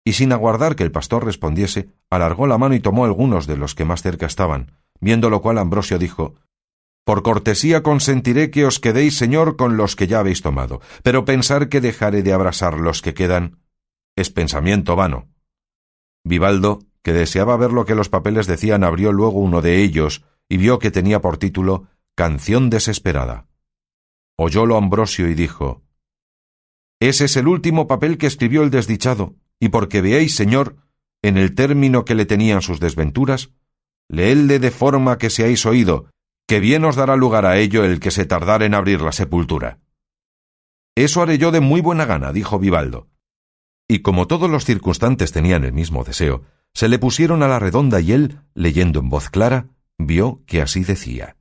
Y 0.05 0.15
sin 0.15 0.33
aguardar 0.33 0.77
que 0.77 0.85
el 0.85 0.93
pastor 0.93 1.25
respondiese, 1.25 1.89
alargó 2.11 2.47
la 2.47 2.59
mano 2.59 2.75
y 2.75 2.81
tomó 2.81 3.05
algunos 3.05 3.47
de 3.47 3.57
los 3.57 3.75
que 3.75 3.85
más 3.85 4.03
cerca 4.03 4.27
estaban, 4.27 4.73
viendo 5.01 5.31
lo 5.31 5.43
cual 5.43 5.59
Ambrosio 5.59 5.99
dijo 5.99 6.35
Por 7.05 7.23
cortesía 7.23 7.83
consentiré 7.83 8.51
que 8.51 8.65
os 8.65 8.81
quedéis, 8.81 9.17
señor, 9.17 9.57
con 9.57 9.77
los 9.77 9.97
que 9.97 10.07
ya 10.07 10.21
habéis 10.21 10.43
tomado, 10.43 10.81
pero 11.03 11.25
pensar 11.25 11.69
que 11.69 11.81
dejaré 11.81 12.23
de 12.23 12.33
abrasar 12.33 12.79
los 12.79 13.03
que 13.03 13.15
quedan 13.15 13.59
es 14.17 14.31
pensamiento 14.31 14.97
vano. 14.97 15.29
Vivaldo, 16.25 16.81
que 17.03 17.13
deseaba 17.13 17.57
ver 17.57 17.73
lo 17.73 17.87
que 17.87 17.95
los 17.95 18.09
papeles 18.09 18.47
decían, 18.47 18.83
abrió 18.83 19.13
luego 19.13 19.39
uno 19.39 19.63
de 19.63 19.83
ellos 19.83 20.25
y 20.49 20.57
vio 20.57 20.79
que 20.79 20.91
tenía 20.91 21.21
por 21.21 21.39
título 21.39 21.87
Canción 22.17 22.69
desesperada. 22.69 23.47
Oyólo 24.37 24.77
Ambrosio 24.77 25.29
y 25.29 25.35
dijo 25.35 25.83
Ese 27.01 27.27
es 27.27 27.37
el 27.37 27.47
último 27.47 27.87
papel 27.87 28.19
que 28.19 28.27
escribió 28.27 28.63
el 28.63 28.71
desdichado, 28.71 29.37
y 29.61 29.69
porque 29.71 30.01
veáis, 30.01 30.35
señor, 30.35 30.77
en 31.23 31.37
el 31.37 31.55
término 31.55 32.05
que 32.05 32.15
le 32.15 32.27
tenían 32.27 32.63
sus 32.63 32.81
desventuras, 32.81 33.51
leedle 34.09 34.59
de 34.59 34.71
forma 34.71 35.19
que 35.19 35.31
seáis 35.31 35.67
oído, 35.67 36.11
que 36.47 36.61
bien 36.61 36.85
os 36.85 36.97
dará 36.97 37.17
lugar 37.17 37.45
a 37.45 37.59
ello 37.59 37.85
el 37.85 38.01
que 38.01 38.11
se 38.11 38.25
tardara 38.25 38.65
en 38.65 38.75
abrir 38.75 39.01
la 39.03 39.13
sepultura. 39.13 39.81
Eso 40.97 41.23
haré 41.23 41.39
yo 41.39 41.51
de 41.51 41.61
muy 41.61 41.81
buena 41.81 42.07
gana, 42.07 42.33
dijo 42.33 42.59
Vivaldo. 42.59 43.09
Y 43.89 44.01
como 44.01 44.27
todos 44.27 44.51
los 44.51 44.65
circunstantes 44.65 45.33
tenían 45.33 45.65
el 45.65 45.73
mismo 45.73 46.05
deseo, 46.05 46.43
se 46.75 46.89
le 46.89 46.99
pusieron 46.99 47.43
a 47.43 47.49
la 47.49 47.59
redonda 47.59 48.01
y 48.01 48.13
él, 48.13 48.41
leyendo 48.55 49.01
en 49.01 49.09
voz 49.09 49.31
clara, 49.31 49.69
vio 49.97 50.43
que 50.47 50.61
así 50.61 50.85
decía. 50.85 51.38